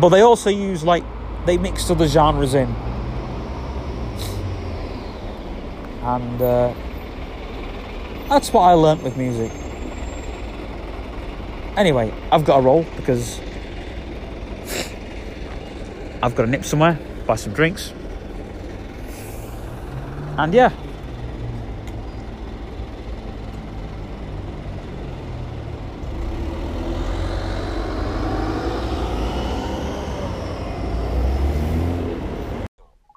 [0.00, 1.04] But they also use like
[1.44, 2.70] they mixed other genres in,
[6.02, 6.74] and uh,
[8.30, 9.52] that's what I learnt with music.
[11.76, 13.38] Anyway, I've got a roll because
[16.20, 17.92] I've got to nip somewhere, buy some drinks,
[20.36, 20.72] and yeah.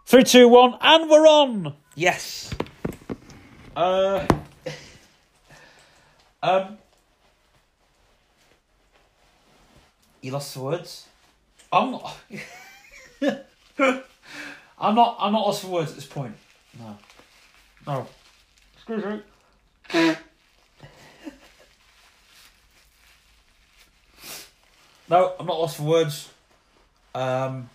[0.06, 1.74] Three, two, one, and we're on.
[1.96, 2.54] Yes.
[3.76, 4.28] Uh.
[6.44, 6.78] um.
[10.22, 11.08] You lost the words.
[11.72, 12.18] I'm not.
[14.80, 15.18] I'm not.
[15.20, 16.36] I'm not lost for words at this point.
[16.80, 16.98] No.
[17.86, 18.08] No.
[18.76, 19.22] Excuse me.
[25.10, 26.30] no, I'm not lost for words.
[27.14, 27.70] Um.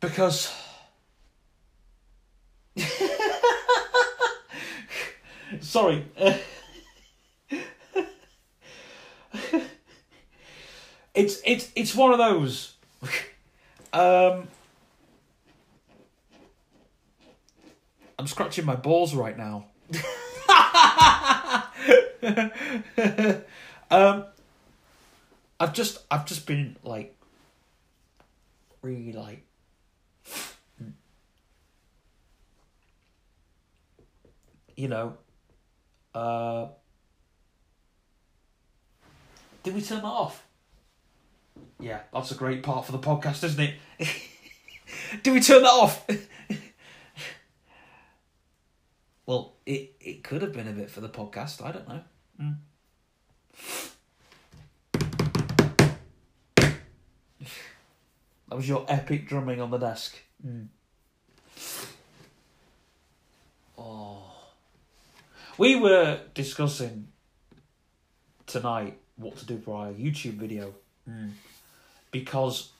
[0.00, 0.50] Because.
[5.60, 6.06] Sorry.
[11.14, 12.74] it's it's it's one of those.
[13.92, 14.48] um,
[18.18, 19.66] I'm scratching my balls right now.
[23.90, 24.24] um,
[25.60, 27.16] I've just I've just been like
[28.82, 29.44] really like
[34.76, 35.16] you know,
[36.14, 36.68] uh,
[39.62, 40.43] did we turn that off?
[41.84, 43.74] Yeah, that's a great part for the podcast, isn't it?
[45.22, 46.06] Do we turn that off?
[49.26, 51.62] well, it it could have been a bit for the podcast.
[51.62, 52.00] I don't know.
[52.40, 52.56] Mm.
[58.48, 60.16] That was your epic drumming on the desk.
[60.46, 60.68] Mm.
[63.76, 64.32] Oh.
[65.58, 67.08] We were discussing
[68.46, 70.72] tonight what to do for our YouTube video.
[72.14, 72.70] Because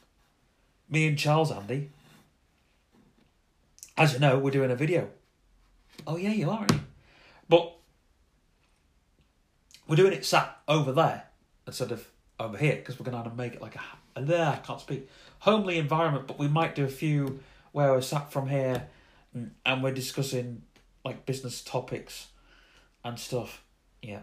[0.88, 1.90] me and Charles Andy,
[3.96, 5.08] as you know, we're doing a video.
[6.06, 6.68] Oh, yeah, you are.
[7.48, 7.74] But
[9.88, 11.24] we're doing it sat over there
[11.66, 12.08] instead of
[12.38, 15.10] over here because we're going to make it like a, there, I can't speak,
[15.40, 16.28] homely environment.
[16.28, 17.40] But we might do a few
[17.72, 18.86] where we're sat from here
[19.66, 20.62] and we're discussing
[21.04, 22.28] like business topics
[23.04, 23.64] and stuff.
[24.00, 24.20] Yeah.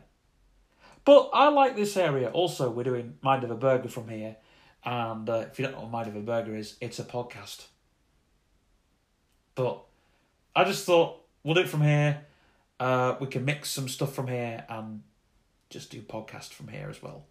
[1.03, 2.30] But I like this area.
[2.30, 4.38] Also, we're doing Mind of a Burger from here.
[4.84, 7.65] And uh, if you don't know what Mind of a Burger is, it's a podcast.
[9.53, 9.84] But
[10.55, 12.25] I just thought we'll do it from here.
[12.79, 15.03] Uh, we can mix some stuff from here and
[15.69, 17.25] just do podcast from here as well.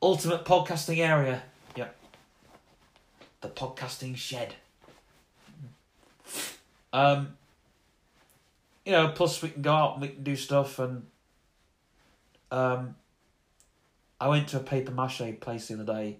[0.00, 1.42] Ultimate podcasting area.
[1.76, 1.94] Yep.
[3.42, 4.54] The podcasting shed.
[6.92, 7.36] Um.
[8.86, 11.06] You know, plus we can go out and we can do stuff and.
[12.50, 12.96] Um.
[14.20, 16.18] I went to a paper mache place the other day,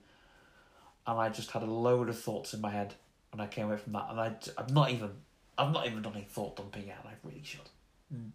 [1.07, 2.95] and I just had a load of thoughts in my head
[3.33, 5.11] when I came away from that, and I I've not even
[5.59, 7.69] I've not even done any thought dumping yet, and I really should.
[8.15, 8.31] Mm.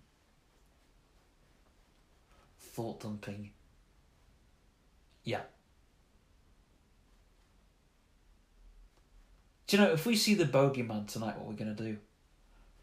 [2.59, 3.51] Thought dumping.
[5.23, 5.41] Yeah.
[9.67, 11.97] Do you know if we see the bogeyman tonight, what we're gonna do?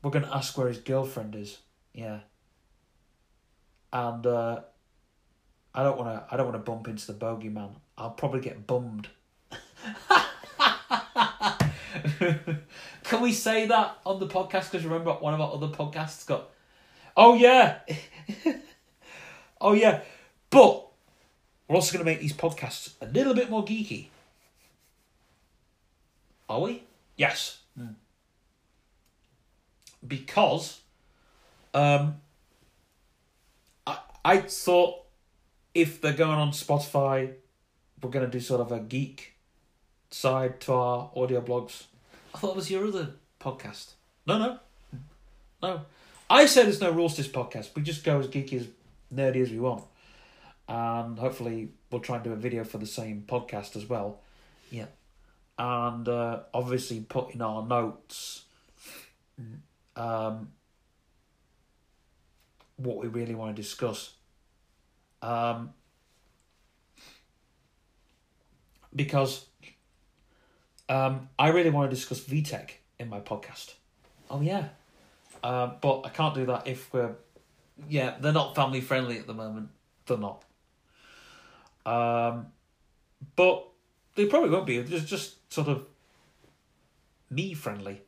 [0.03, 1.59] We're gonna ask where his girlfriend is.
[1.95, 2.21] Yeah.
[3.93, 4.63] And uh,
[5.75, 7.71] I don't wanna I don't wanna bump into the bogeyman.
[7.97, 9.09] I'll probably get bummed.
[13.05, 14.71] Can we say that on the podcast?
[14.71, 16.51] Because remember, one of our other podcasts got.
[17.17, 17.81] Oh yeah,
[19.61, 20.01] oh yeah,
[20.51, 20.87] but
[21.69, 24.07] we're also going to make these podcasts a little bit more geeky.
[26.49, 26.83] Are we?
[27.17, 27.61] Yes.
[30.07, 30.81] Because,
[31.73, 32.21] um,
[33.87, 35.02] I I thought
[35.75, 37.33] if they're going on Spotify,
[38.03, 39.35] we're going to do sort of a geek
[40.11, 41.85] side to our audio blogs.
[42.35, 43.11] I thought it was your other
[43.41, 43.93] podcast.
[44.27, 44.59] No, no,
[45.63, 45.81] no.
[46.29, 47.75] I say there's no rules to this podcast.
[47.75, 48.67] We just go as geeky as
[49.15, 49.85] nerdy as we want,
[50.69, 54.21] and hopefully we'll try and do a video for the same podcast as well.
[54.71, 54.87] Yeah,
[55.59, 58.45] and uh, obviously put in our notes
[59.97, 60.51] um,
[62.77, 64.15] what we really want to discuss.
[65.23, 65.71] Um,
[68.95, 69.47] because
[70.89, 73.75] um, I really want to discuss VTech in my podcast.
[74.31, 74.69] Oh yeah,
[75.43, 77.15] uh, but I can't do that if we're
[77.89, 79.69] yeah they're not family friendly at the moment.
[80.07, 80.45] They're not.
[81.85, 82.47] Um,
[83.37, 83.69] but
[84.15, 84.77] they probably won't be.
[84.77, 85.87] It's just sort of
[87.31, 88.03] me friendly.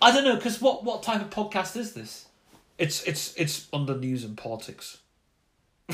[0.00, 2.26] I don't know because what what type of podcast is this?
[2.78, 4.98] It's it's it's under news and politics.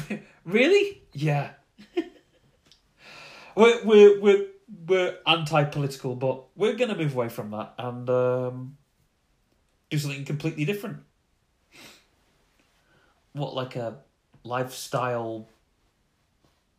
[0.45, 1.03] really?
[1.13, 1.51] Yeah.
[3.57, 4.47] we're we're we're
[4.87, 8.77] we're anti-political, but we're gonna move away from that and um,
[9.91, 10.99] do something completely different.
[13.33, 13.99] What like a
[14.43, 15.49] lifestyle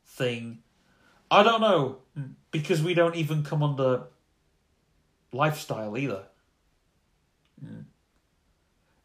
[0.05, 0.59] thing?
[1.32, 1.99] I don't know
[2.51, 4.03] because we don't even come under
[5.32, 6.24] lifestyle either.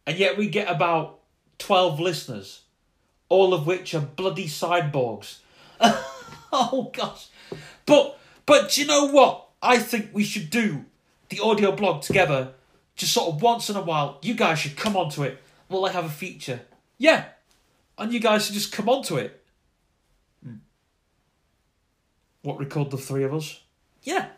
[0.07, 1.21] And yet we get about
[1.59, 2.63] 12 listeners,
[3.29, 5.39] all of which are bloody cyborgs.
[5.81, 7.29] oh gosh.
[7.87, 9.49] But but do you know what?
[9.63, 10.85] I think we should do
[11.31, 12.53] the audio blog together
[12.97, 14.19] just sort of once in a while.
[14.23, 15.43] You guys should come onto it.
[15.69, 16.61] Will I have a feature?
[16.99, 17.25] Yeah.
[17.99, 19.43] And you guys should just come onto it.
[20.45, 20.57] Hmm.
[22.43, 23.61] What record the three of us?
[24.03, 24.29] Yeah.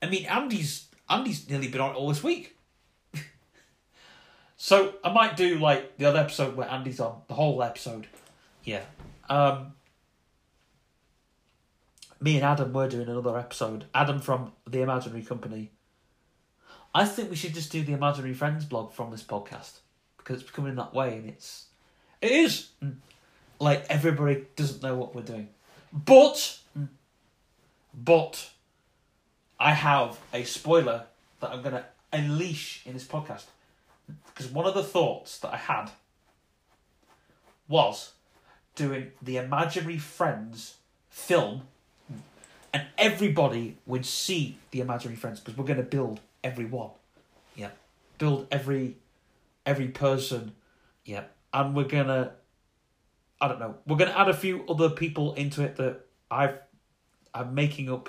[0.00, 2.56] I mean, Andy's Andy's nearly been on it all this week.
[4.60, 8.06] So I might do like the other episode where Andy's on the whole episode.
[8.64, 8.82] Yeah.
[9.30, 9.72] Um.
[12.20, 13.84] Me and Adam were doing another episode.
[13.94, 15.70] Adam from the Imaginary Company.
[16.94, 19.78] I think we should just do the Imaginary Friends blog from this podcast
[20.16, 21.66] because it's becoming that way, and it's
[22.20, 22.96] it is Mm.
[23.60, 25.48] like everybody doesn't know what we're doing,
[25.92, 26.88] but mm,
[27.94, 28.50] but
[29.60, 31.04] I have a spoiler
[31.40, 33.44] that I'm going to unleash in this podcast.
[34.38, 35.90] Because one of the thoughts that I had
[37.66, 38.12] was
[38.76, 40.76] doing the Imaginary Friends
[41.10, 41.62] film,
[42.72, 46.90] and everybody would see the Imaginary Friends because we're going to build every one.
[47.56, 47.70] Yeah.
[48.18, 48.98] Build every
[49.66, 50.52] every person.
[51.04, 51.24] Yeah.
[51.52, 52.30] And we're going to
[53.40, 53.74] I don't know.
[53.88, 56.60] We're going to add a few other people into it that I've
[57.34, 58.08] I'm making up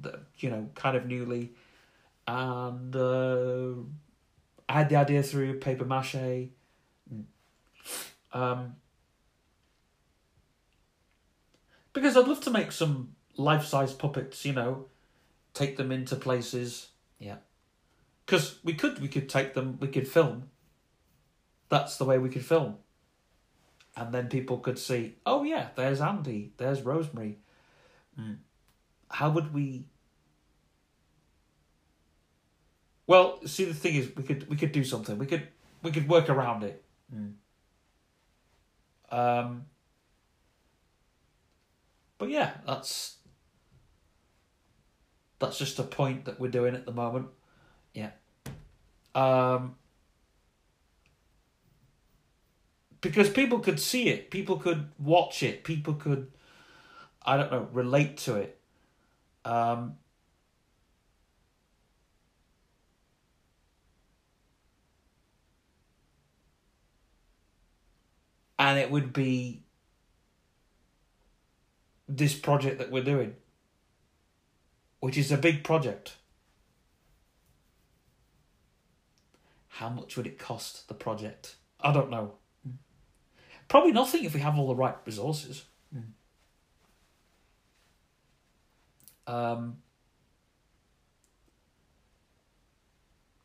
[0.00, 1.52] the, you know, kind of newly,
[2.26, 3.74] and uh,
[4.74, 6.48] I had the idea through paper mache.
[8.32, 8.74] Um,
[11.92, 14.86] because I'd love to make some life size puppets, you know,
[15.52, 16.88] take them into places.
[17.20, 17.36] Yeah,
[18.26, 20.50] because we could we could take them, we could film.
[21.68, 22.78] That's the way we could film.
[23.96, 27.38] And then people could see, oh yeah, there's Andy, there's Rosemary.
[28.18, 28.38] Mm
[29.14, 29.84] how would we
[33.06, 35.18] well see the thing is we could we could do something.
[35.18, 35.48] We could
[35.82, 36.82] we could work around it.
[39.10, 39.66] Um
[42.18, 43.16] but yeah that's
[45.38, 47.28] that's just a point that we're doing at the moment.
[47.92, 48.10] Yeah.
[49.14, 49.76] Um
[53.04, 56.32] because people could see it, people could watch it, people could,
[57.22, 58.58] I don't know, relate to it.
[59.44, 59.98] Um,
[68.64, 69.62] and it would be
[72.08, 73.34] this project that we're doing,
[75.00, 76.14] which is a big project.
[79.68, 81.56] How much would it cost the project?
[81.78, 82.36] I don't know.
[83.68, 85.66] Probably nothing if we have all the right resources.
[89.26, 89.76] Um,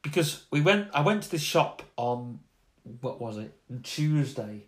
[0.01, 2.39] because we went, I went to this shop on
[3.01, 3.53] what was it
[3.83, 4.67] Tuesday,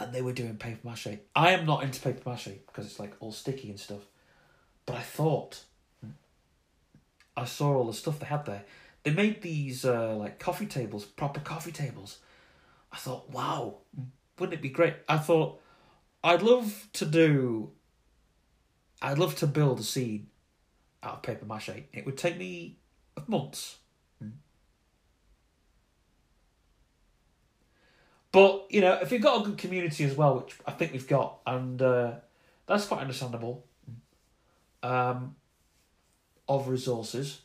[0.00, 1.18] and they were doing paper mache.
[1.36, 4.00] I am not into paper mache because it's like all sticky and stuff.
[4.86, 5.64] But I thought,
[7.36, 8.64] I saw all the stuff they had there.
[9.02, 12.18] They made these uh, like coffee tables, proper coffee tables.
[12.92, 13.78] I thought, wow,
[14.38, 14.94] wouldn't it be great?
[15.08, 15.60] I thought,
[16.24, 17.70] I'd love to do.
[19.02, 20.28] I'd love to build a scene
[21.02, 21.84] out of paper mache.
[21.92, 22.78] It would take me
[23.26, 23.76] months.
[28.32, 31.08] But you know, if you've got a good community as well, which I think we've
[31.08, 32.12] got, and uh,
[32.66, 33.64] that's quite understandable.
[34.82, 35.36] Um,
[36.48, 37.42] of resources,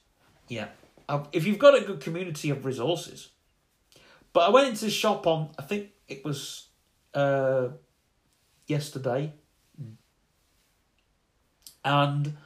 [0.47, 0.67] yeah.
[1.09, 3.29] Uh, If you've got a good community of resources,
[4.33, 6.67] but I went into the shop on, I think it was
[7.13, 7.69] uh,
[8.67, 9.33] yesterday,
[11.83, 12.37] and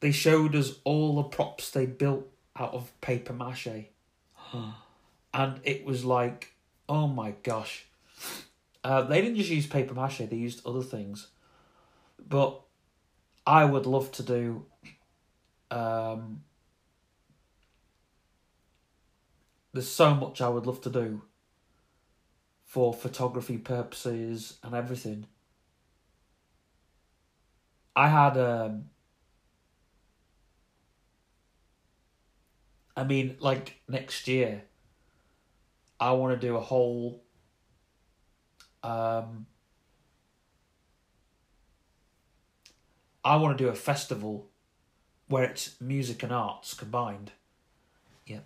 [0.00, 3.86] they showed us all the props they built out of paper mache
[5.32, 6.54] and it was like,
[6.88, 7.86] oh my gosh.
[8.82, 11.28] Uh, they didn't just use paper mache; they used other things.
[12.28, 12.60] But
[13.46, 14.66] I would love to do.
[15.70, 16.42] Um,
[19.72, 21.22] there's so much I would love to do.
[22.64, 25.26] For photography purposes and everything.
[27.96, 28.90] I had um.
[32.96, 34.64] I mean, like next year.
[36.00, 37.22] I want to do a whole
[38.82, 39.46] um
[43.22, 44.48] I want to do a festival
[45.28, 47.32] where it's music and arts combined.
[48.26, 48.40] Yeah.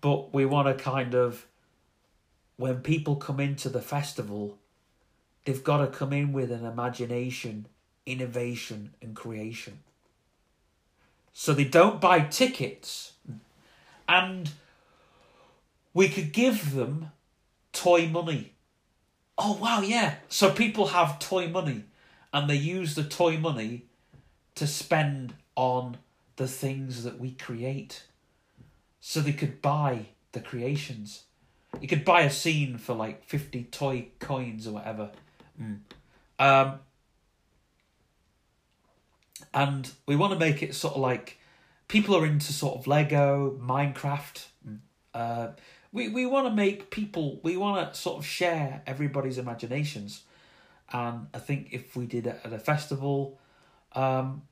[0.00, 1.46] But we want to kind of
[2.56, 4.58] when people come into the festival,
[5.44, 7.66] they've got to come in with an imagination,
[8.04, 9.80] innovation and creation.
[11.32, 13.12] So they don't buy tickets
[14.08, 14.50] and
[15.98, 17.10] we could give them
[17.72, 18.52] toy money.
[19.36, 20.14] Oh wow, yeah.
[20.28, 21.86] So people have toy money
[22.32, 23.86] and they use the toy money
[24.54, 25.96] to spend on
[26.36, 28.04] the things that we create.
[29.00, 31.24] So they could buy the creations.
[31.80, 35.10] You could buy a scene for like 50 toy coins or whatever.
[36.38, 36.78] Um,
[39.52, 41.40] and we want to make it sort of like
[41.88, 44.44] people are into sort of Lego, Minecraft.
[45.12, 45.48] Uh,
[45.92, 50.22] we we want to make people we want to sort of share everybody's imaginations.
[50.92, 53.38] And i think if we did it at a festival
[53.92, 54.42] um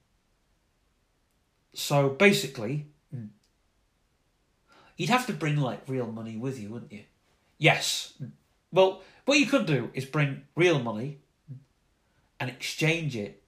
[1.73, 3.27] so basically hmm,
[4.97, 7.05] you'd have to bring like real money with you wouldn't you?
[7.59, 8.15] Yes.
[8.73, 11.19] Well what you could do is bring real money
[11.49, 11.57] hmm,
[12.41, 13.43] and exchange it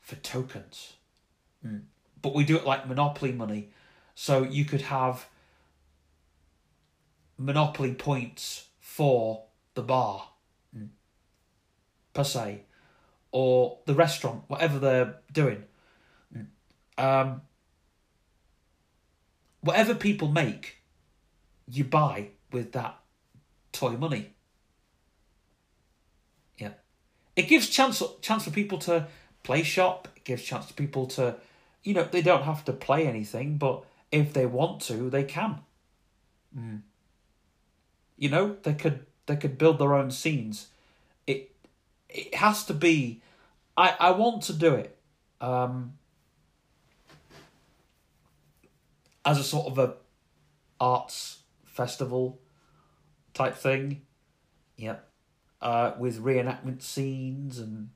[0.00, 0.94] for tokens.
[1.62, 1.78] Hmm.
[2.20, 3.70] But we do it like monopoly money.
[4.14, 5.26] So you could have
[7.44, 10.28] monopoly points for the bar
[10.74, 10.86] hmm.
[12.14, 12.62] per se
[13.30, 15.64] or the restaurant whatever they're doing.
[16.32, 16.42] Hmm.
[16.98, 17.42] Um
[19.60, 20.78] whatever people make
[21.68, 22.98] you buy with that
[23.72, 24.34] toy money.
[26.58, 26.72] Yeah.
[27.36, 29.08] It gives chance chance for people to
[29.42, 31.36] play shop it gives chance to people to
[31.82, 35.60] you know they don't have to play anything but if they want to they can
[36.54, 36.76] hmm.
[38.16, 40.68] You know they could they could build their own scenes.
[41.26, 41.50] It
[42.08, 43.22] it has to be
[43.76, 44.98] i i want to do it
[45.40, 45.94] um
[49.24, 49.94] as a sort of a
[50.80, 52.40] arts festival
[53.34, 54.02] type thing.
[54.76, 55.08] Yep
[55.60, 57.90] uh with reenactment scenes and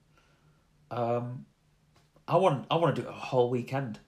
[0.92, 1.44] um
[2.28, 3.98] i want i want to do a whole weekend.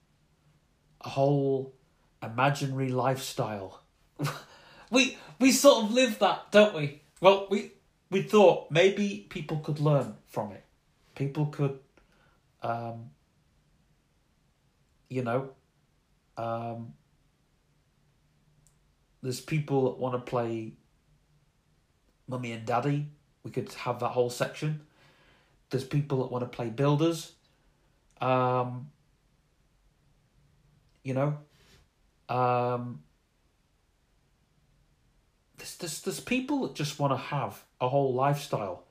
[1.03, 1.75] A whole
[2.23, 3.83] imaginary lifestyle
[4.91, 7.03] we we sort of live that, don't we?
[7.21, 7.73] Well, we
[8.11, 10.65] we thought maybe people could learn from it.
[11.15, 11.79] People could,
[12.63, 13.11] um,
[15.09, 15.51] you know,
[16.37, 16.95] um,
[19.23, 20.73] there's people that want to play
[22.29, 23.07] mummy and daddy.
[23.43, 24.81] We could have that whole section.
[25.71, 27.33] There's people that want to play builders.
[28.21, 28.91] Um,
[31.03, 31.39] you know,
[32.29, 33.03] um,
[35.77, 38.85] there's, there's people that just want to have a whole lifestyle,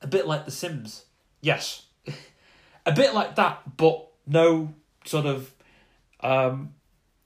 [0.00, 1.04] a bit like The Sims.
[1.40, 1.86] Yes,
[2.86, 4.74] a bit like that, but no
[5.04, 5.52] sort of.
[6.20, 6.74] Um,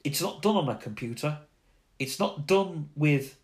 [0.03, 1.39] it's not done on a computer.
[1.99, 3.37] It's not done with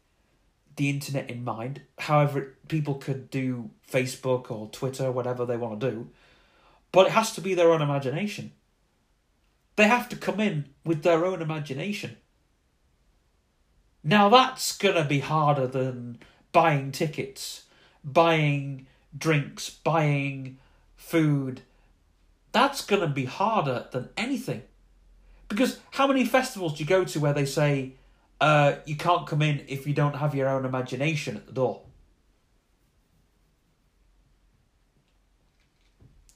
[0.77, 1.83] the internet in mind.
[1.99, 6.11] However, people could do Facebook or Twitter, whatever they want to do,
[6.93, 8.53] but it has to be their own imagination.
[9.77, 12.17] They have to come in with their own imagination.
[14.05, 16.19] Now that's going to be harder than
[16.53, 17.65] buying tickets,
[18.05, 18.87] buying
[19.17, 20.59] drinks, buying
[20.95, 21.63] food.
[22.53, 24.63] That's going to be harder than anything.
[25.49, 27.95] Because how many festivals do you go to where they say
[28.41, 31.81] uh, you can't come in if you don't have your own imagination at the door?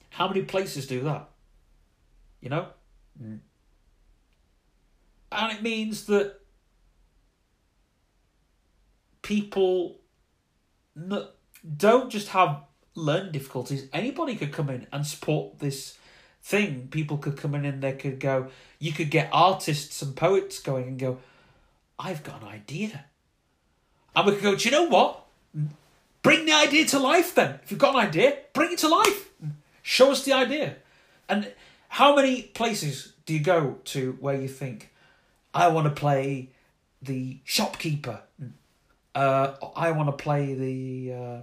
[0.09, 1.29] How many places do that?
[2.41, 2.67] You know?
[5.31, 6.38] And it means that
[9.29, 9.95] people
[11.77, 12.63] don't just have
[12.95, 13.87] learning difficulties.
[13.93, 15.99] Anybody could come in and support this
[16.41, 16.87] thing.
[16.89, 18.47] People could come in and they could go,
[18.79, 21.19] you could get artists and poets going and go,
[21.99, 23.05] I've got an idea.
[24.15, 25.25] And we could go, do you know what?
[26.23, 27.59] Bring the idea to life then.
[27.63, 29.29] If you've got an idea, bring it to life.
[29.83, 30.77] Show us the idea.
[31.29, 31.53] And
[31.87, 34.91] how many places do you go to where you think,
[35.53, 36.49] I want to play
[36.99, 38.21] the shopkeeper?
[39.15, 41.13] Uh, I want to play the.
[41.13, 41.41] Uh,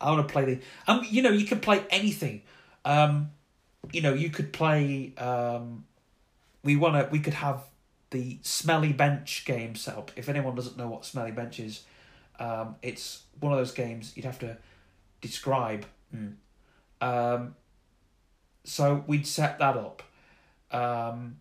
[0.00, 0.60] I want to play the.
[0.86, 2.42] Um, you know, you can play anything.
[2.84, 3.30] Um,
[3.92, 5.14] you know, you could play.
[5.16, 5.84] Um,
[6.62, 7.08] we want to.
[7.10, 7.62] We could have
[8.10, 10.10] the smelly bench game set up.
[10.16, 11.82] If anyone doesn't know what smelly bench is,
[12.38, 14.56] um, it's one of those games you'd have to
[15.20, 15.86] describe.
[16.14, 16.34] Mm.
[17.00, 17.54] Um,
[18.64, 20.02] so we'd set that up.
[20.70, 21.36] Um,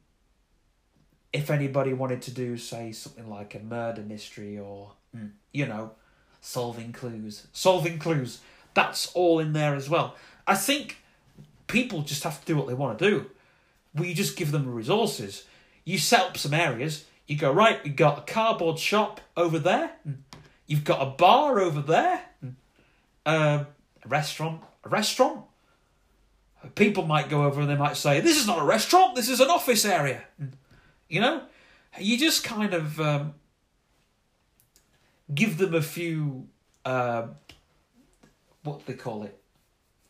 [1.34, 5.91] if anybody wanted to do, say, something like a murder mystery or, mm, you know,
[6.41, 8.39] solving clues, solving clues,
[8.73, 10.15] that's all in there as well.
[10.47, 10.97] I think
[11.67, 13.31] people just have to do what they want to do.
[13.95, 15.45] We just give them resources.
[15.86, 17.05] You set up some areas.
[17.27, 17.79] You go right.
[17.84, 19.91] You've got a cardboard shop over there.
[20.07, 20.15] mm,
[20.67, 22.21] You've got a bar over there.
[22.43, 22.53] mm,
[23.25, 23.65] uh,
[24.03, 24.61] a restaurant.
[24.84, 25.41] A restaurant
[26.75, 29.15] people might go over and they might say, "This is not a restaurant.
[29.15, 30.23] This is an office area."
[31.14, 31.43] You know,
[31.99, 33.36] you just kind of um,
[35.32, 36.47] give them a few
[36.84, 37.28] uh,
[38.64, 39.39] what do they call it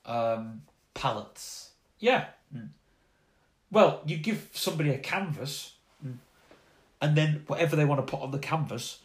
[0.05, 0.61] um,
[0.93, 1.71] pallets.
[1.99, 2.27] Yeah.
[2.55, 2.69] Mm.
[3.69, 5.73] Well, you give somebody a canvas,
[6.05, 6.15] mm,
[7.01, 8.99] and then whatever they want to put on the canvas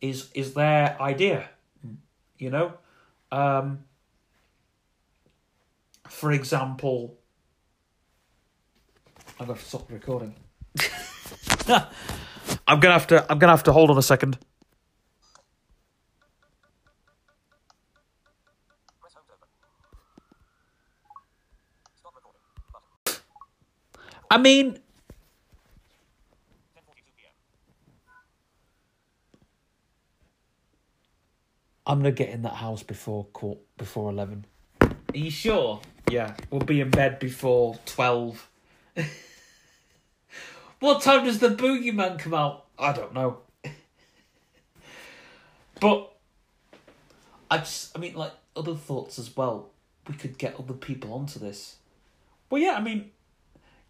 [0.00, 1.50] is is their idea.
[1.86, 1.96] Mm.
[2.38, 2.72] You know.
[3.30, 3.84] Um,
[6.08, 7.18] for example,
[9.38, 10.34] I'm going to stop recording.
[12.68, 13.26] I'm gonna have to.
[13.30, 14.38] I'm gonna have to hold on a second.
[19.00, 19.48] Press home to open.
[21.96, 22.40] Stop recording.
[22.72, 23.22] Button.
[24.30, 24.78] I mean,
[31.86, 34.46] I'm gonna get in that house before court before eleven.
[34.80, 35.80] Are you sure?
[36.10, 38.48] Yeah, we'll be in bed before twelve.
[40.80, 42.66] what time does the boogeyman come out?
[42.78, 43.38] I don't know.
[45.80, 46.12] but
[47.50, 49.70] I just, I mean, like other thoughts as well.
[50.08, 51.76] We could get other people onto this.
[52.50, 53.10] Well, yeah, I mean,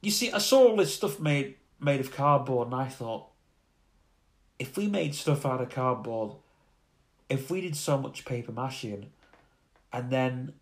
[0.00, 3.28] you see, I saw all this stuff made made of cardboard, and I thought,
[4.58, 6.36] if we made stuff out of cardboard,
[7.28, 9.10] if we did so much paper mashing,
[9.92, 10.54] and then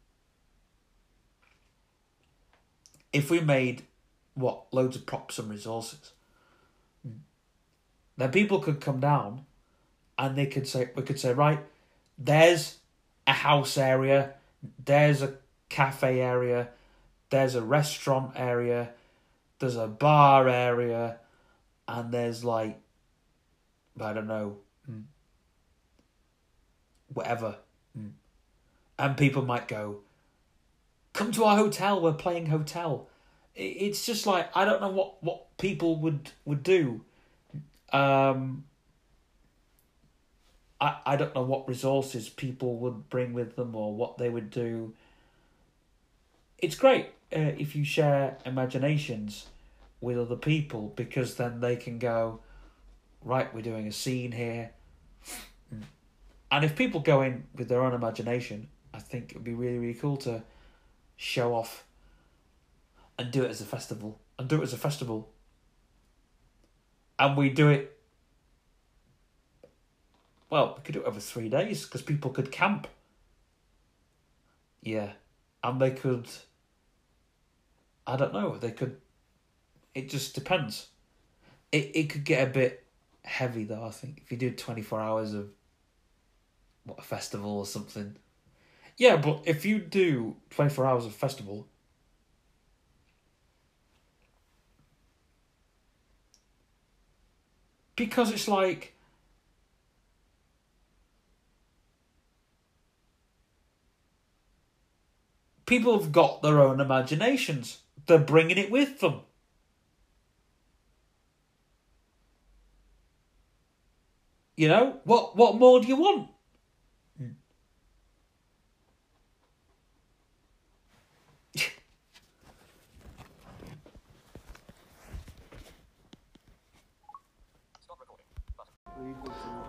[3.13, 3.83] if we made
[4.35, 6.14] what loads of props and resources,
[8.17, 9.45] then people could come down,
[10.19, 11.61] and they could say we could say right,
[12.19, 12.79] there's
[13.27, 14.35] a house area,
[14.85, 15.35] there's a
[15.69, 16.69] cafe area,
[17.31, 18.91] there's a restaurant area,
[19.59, 21.19] there's a bar area,
[21.89, 22.81] and there's like
[24.01, 24.59] I don't know
[27.15, 27.57] whatever.
[27.99, 28.11] Mm.
[28.99, 30.01] And people might go,
[31.13, 33.09] come to our hotel, we're playing hotel.
[33.55, 37.03] It's just like, I don't know what, what people would, would do.
[37.93, 38.65] Um,
[40.81, 44.51] I, I don't know what resources people would bring with them or what they would
[44.51, 44.95] do.
[46.59, 49.47] It's great uh, if you share imaginations
[50.01, 52.41] with other people because then they can go,
[53.23, 54.71] right, we're doing a scene here
[56.55, 59.77] And if people go in with their own imagination, I think it would be really,
[59.77, 60.45] really cool to
[61.17, 61.83] show off
[63.19, 64.21] and do it as a festival.
[64.39, 65.31] And do it as a festival.
[67.19, 67.99] And we do it.
[70.51, 72.87] Well, we could do it over three days because people could camp.
[74.83, 75.13] Yeah.
[75.63, 76.29] And they could.
[78.07, 78.57] I don't know.
[78.59, 79.01] They could.
[79.95, 80.89] It just depends.
[81.73, 82.85] It it could get a bit
[83.23, 83.85] heavy though.
[83.85, 85.49] I think if you do twenty four hours of
[86.85, 88.17] what a festival or something.
[88.97, 91.67] Yeah, but if you do twenty four hours of festival,
[97.97, 98.95] because it's like
[105.67, 107.81] people have got their own imaginations.
[108.07, 109.21] They're bringing it with them.
[114.57, 115.37] You know what?
[115.37, 116.31] What more do you want?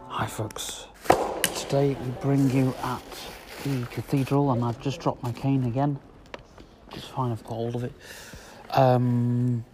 [0.08, 0.86] Hi, folks.
[1.60, 3.04] Today we bring you at
[3.66, 6.00] the cathedral, and I've just dropped my cane again.
[6.94, 7.92] It's fine, I've got hold of it.
[8.72, 9.66] Um,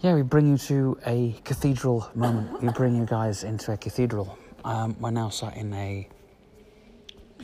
[0.00, 2.60] yeah, we bring you to a cathedral moment.
[2.60, 4.36] We bring you guys into a cathedral.
[4.64, 6.08] Um, we're now sat in a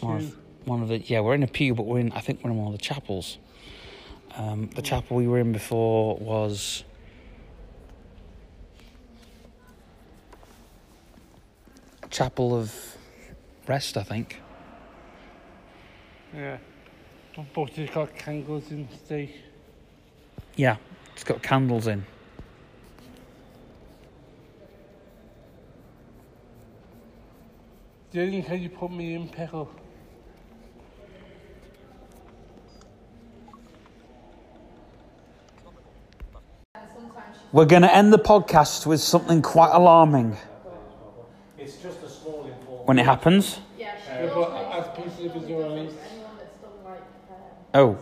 [0.00, 2.42] one of, one of the yeah, we're in a pew, but we're in I think
[2.42, 3.38] we're in one of the chapels.
[4.36, 6.82] Um, the chapel we were in before was
[12.14, 12.72] chapel of
[13.66, 14.40] rest, I think.
[16.32, 16.58] Yeah.
[17.52, 19.28] But it's got candles in the
[20.54, 20.76] Yeah,
[21.12, 22.06] it's got candles in.
[28.12, 29.68] Dylan, can you put me in pickle?
[37.50, 40.36] We're going to end the podcast with something quite alarming.
[41.58, 42.03] It's just a small informal.
[42.84, 43.60] When it happens.
[43.78, 47.00] Yeah, she Yeah, but as does people like, if it's alright, anyone that's done like
[47.30, 47.98] um, Oh, and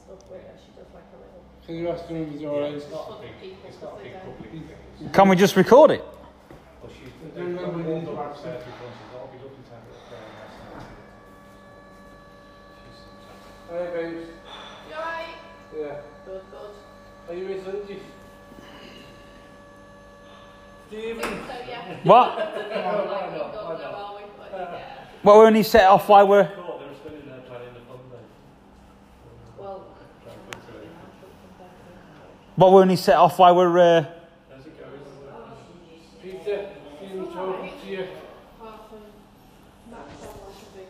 [0.00, 2.74] stuff with her, she does like a little can you ask them if it's alright?
[2.74, 4.36] It's not a other big, people it's not a because big they don't.
[4.36, 4.50] public
[4.98, 5.10] thing.
[5.12, 6.04] can we just record it?
[6.82, 9.62] But she's, they've got them warmed up upstairs before and she's got, I'll be looking
[9.64, 10.82] to have it there next time.
[12.82, 13.06] She's-
[13.70, 14.26] Hey, babes.
[14.90, 15.38] You alright?
[15.78, 16.02] Yeah.
[16.26, 16.72] Good, good.
[17.30, 17.98] Are you with Lindsay?
[20.88, 21.22] Stephen.
[21.22, 21.96] So yeah.
[22.04, 22.28] What?
[24.58, 25.24] like, you don't know well with what you get.
[25.24, 26.44] Well, we only set off while we're.
[26.44, 28.24] thought they were still in there planning the fun day.
[29.58, 29.86] Well,
[32.56, 33.78] Well, we only set off while we're.
[33.78, 33.82] Uh,
[34.56, 34.88] As it goes.
[36.22, 38.06] Peter, Stephen talking to you.
[38.60, 39.00] apart from
[39.90, 40.88] that sound like a big,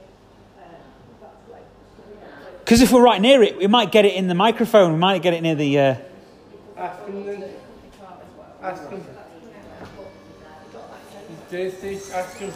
[1.20, 4.92] that's like, Because if we're right near it, we might get it in the microphone.
[4.92, 5.78] We might get it near the.
[5.78, 5.94] Uh,
[6.76, 7.44] Ask him then.
[8.62, 9.04] Ask him.
[12.12, 12.52] Ask him.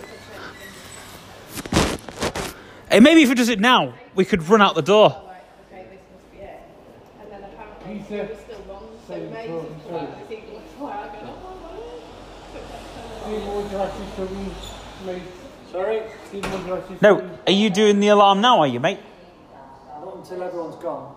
[2.90, 5.10] Hey, maybe if we does it now, we could run out the door.
[5.10, 6.60] right, okay, this must be it.
[7.20, 8.22] And then apparently Peter.
[8.22, 9.96] it was still wrong, so Sorry, maybe sorry, it's sorry.
[9.96, 11.34] like, it's even like, I go,
[13.22, 14.54] Stephen, would you actually something,
[15.06, 15.22] mate?
[15.70, 16.02] Sorry?
[16.28, 18.60] Stephen, would you actually No, are you doing the alarm now?
[18.60, 18.98] Are you, mate?
[20.04, 21.14] Not until everyone's gone.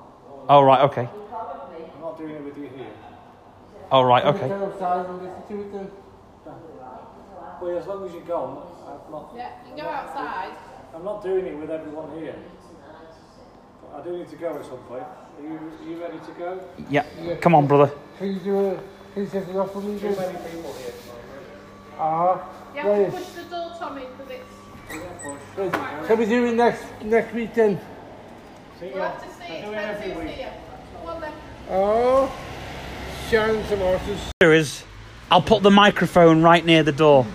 [0.50, 1.08] Oh right, okay.
[1.08, 2.88] I'm not doing it with you here.
[3.92, 4.48] Oh right, okay.
[4.48, 5.92] go outside and listen to it then?
[7.62, 10.52] Well, as long as you're gone, I'm not, Yeah, you can go outside.
[10.94, 12.36] I'm not doing it with everyone here.
[13.92, 15.04] But I do need to go at some point.
[15.04, 16.62] Are you, are you ready to go?
[16.90, 17.36] Yeah.
[17.42, 17.92] Come on, brother.
[18.18, 18.76] Can you do a,
[19.14, 21.98] can you set it off for me Too many people here tonight.
[21.98, 25.76] Ah, You have to push the door, Tommy, because it's.
[25.78, 26.08] Right.
[26.08, 27.80] Can we do it next, next week then?
[28.80, 29.12] See We'll ya.
[29.12, 29.44] have to see.
[29.58, 30.28] I do it every expensive week.
[30.36, 30.54] here.
[31.06, 31.34] Go then.
[31.70, 32.32] Oh,
[33.30, 34.20] shine some horses.
[34.42, 34.84] Here is.
[35.30, 37.26] I'll put the microphone right near the door.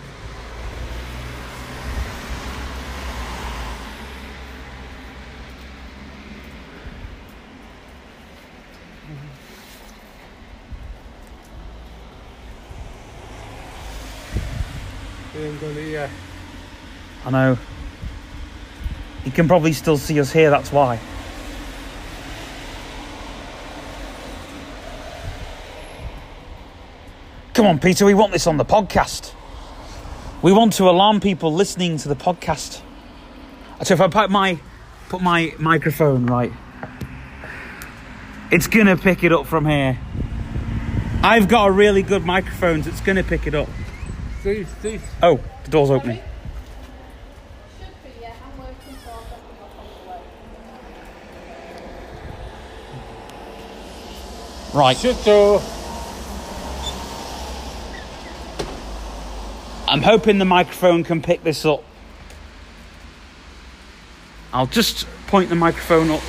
[17.25, 17.59] I know.
[19.25, 20.51] You can probably still see us here.
[20.51, 21.01] That's why.
[27.55, 28.05] Come on, Peter.
[28.05, 29.33] We want this on the podcast.
[30.43, 32.83] We want to alarm people listening to the podcast.
[33.83, 34.61] So if I put my
[35.09, 36.53] put my microphone right,
[38.51, 39.99] it's gonna pick it up from here.
[41.23, 43.69] I've got a really good microphone, so it's gonna pick it up.
[45.25, 46.23] Oh, the door's opening.
[54.73, 54.97] Right.
[54.97, 55.61] Shut door.
[59.89, 61.83] I'm hoping the microphone can pick this up.
[64.53, 66.23] I'll just point the microphone up.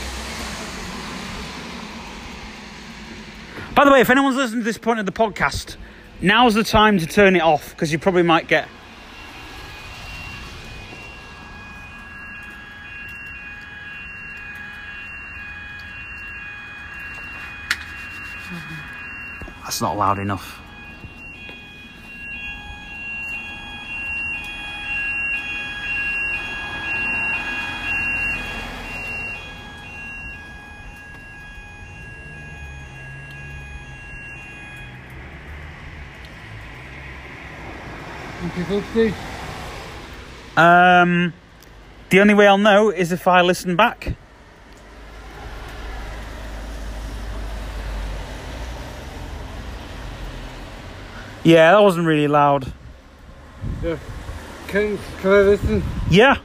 [3.76, 5.76] By the way, if anyone's listening to this point of the podcast,
[6.22, 8.68] now's the time to turn it off because you probably might get.
[19.64, 20.67] That's not loud enough.
[40.58, 41.34] Um,
[42.10, 44.16] the only way I'll know is if I listen back.
[51.44, 52.74] Yeah, that wasn't really loud.
[53.84, 53.98] Yeah.
[54.68, 55.84] Can can I listen?
[56.10, 56.38] Yeah,